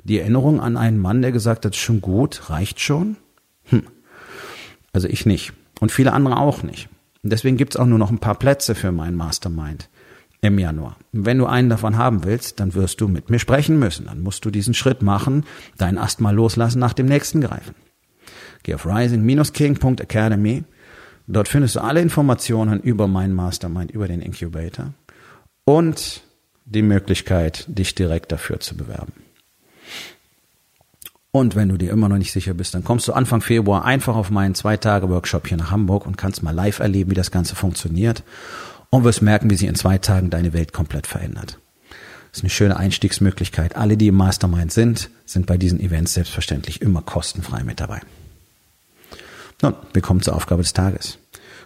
Die 0.03 0.19
Erinnerung 0.19 0.59
an 0.59 0.77
einen 0.77 0.99
Mann, 0.99 1.21
der 1.21 1.31
gesagt 1.31 1.65
hat, 1.65 1.75
schon 1.75 2.01
gut, 2.01 2.49
reicht 2.49 2.79
schon? 2.79 3.17
Hm. 3.65 3.83
Also 4.93 5.07
ich 5.07 5.25
nicht. 5.25 5.53
Und 5.79 5.91
viele 5.91 6.13
andere 6.13 6.37
auch 6.37 6.63
nicht. 6.63 6.89
Und 7.23 7.31
deswegen 7.31 7.57
gibt's 7.57 7.77
auch 7.77 7.85
nur 7.85 7.99
noch 7.99 8.11
ein 8.11 8.19
paar 8.19 8.35
Plätze 8.35 8.75
für 8.75 8.91
mein 8.91 9.15
Mastermind 9.15 9.89
im 10.41 10.57
Januar. 10.57 10.97
Wenn 11.11 11.37
du 11.37 11.45
einen 11.45 11.69
davon 11.69 11.97
haben 11.97 12.23
willst, 12.23 12.59
dann 12.59 12.73
wirst 12.73 12.99
du 12.99 13.07
mit 13.07 13.29
mir 13.29 13.39
sprechen 13.39 13.77
müssen. 13.77 14.07
Dann 14.07 14.21
musst 14.21 14.43
du 14.43 14.49
diesen 14.49 14.73
Schritt 14.73 15.03
machen, 15.03 15.45
deinen 15.77 15.99
Ast 15.99 16.19
mal 16.19 16.33
loslassen, 16.33 16.79
nach 16.79 16.93
dem 16.93 17.05
nächsten 17.05 17.41
greifen. 17.41 17.75
Geh 18.63 18.73
auf 18.73 18.85
rising-king.academy. 18.85 20.63
Dort 21.27 21.47
findest 21.47 21.75
du 21.75 21.79
alle 21.81 22.01
Informationen 22.01 22.79
über 22.79 23.07
meinen 23.07 23.33
Mastermind, 23.33 23.91
über 23.91 24.07
den 24.07 24.21
Incubator 24.21 24.93
und 25.63 26.23
die 26.65 26.81
Möglichkeit, 26.81 27.65
dich 27.67 27.95
direkt 27.95 28.31
dafür 28.31 28.59
zu 28.59 28.75
bewerben. 28.75 29.13
Und 31.31 31.55
wenn 31.55 31.69
du 31.69 31.77
dir 31.77 31.91
immer 31.91 32.09
noch 32.09 32.17
nicht 32.17 32.33
sicher 32.33 32.53
bist, 32.53 32.73
dann 32.75 32.83
kommst 32.83 33.07
du 33.07 33.13
Anfang 33.13 33.41
Februar 33.41 33.85
einfach 33.85 34.15
auf 34.15 34.29
meinen 34.29 34.53
Zwei-Tage-Workshop 34.53 35.47
hier 35.47 35.57
nach 35.57 35.71
Hamburg 35.71 36.05
und 36.05 36.17
kannst 36.17 36.43
mal 36.43 36.51
live 36.51 36.79
erleben, 36.79 37.11
wie 37.11 37.15
das 37.15 37.31
Ganze 37.31 37.55
funktioniert 37.55 38.23
und 38.89 39.05
wirst 39.05 39.21
merken, 39.21 39.49
wie 39.49 39.55
sich 39.55 39.69
in 39.69 39.75
zwei 39.75 39.97
Tagen 39.97 40.29
deine 40.29 40.51
Welt 40.51 40.73
komplett 40.73 41.07
verändert. 41.07 41.57
Das 42.31 42.39
ist 42.39 42.43
eine 42.43 42.49
schöne 42.49 42.77
Einstiegsmöglichkeit. 42.77 43.75
Alle, 43.77 43.95
die 43.97 44.07
im 44.07 44.15
Mastermind 44.15 44.71
sind, 44.73 45.09
sind 45.25 45.45
bei 45.45 45.57
diesen 45.57 45.79
Events 45.79 46.13
selbstverständlich 46.13 46.81
immer 46.81 47.01
kostenfrei 47.01 47.63
mit 47.63 47.79
dabei. 47.79 48.01
Nun, 49.61 49.75
wir 49.93 50.01
kommen 50.01 50.21
zur 50.21 50.35
Aufgabe 50.35 50.63
des 50.63 50.73
Tages. 50.73 51.17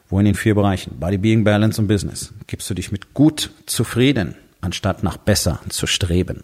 Wo 0.09 0.19
in 0.19 0.25
den 0.25 0.35
vier 0.35 0.53
Bereichen 0.53 0.99
Body, 0.99 1.17
Being, 1.17 1.43
Balance 1.43 1.81
und 1.81 1.87
Business 1.87 2.33
gibst 2.45 2.69
du 2.69 2.75
dich 2.75 2.91
mit 2.91 3.15
gut 3.15 3.51
zufrieden, 3.65 4.35
anstatt 4.61 5.01
nach 5.01 5.17
besser 5.17 5.59
zu 5.69 5.87
streben? 5.87 6.43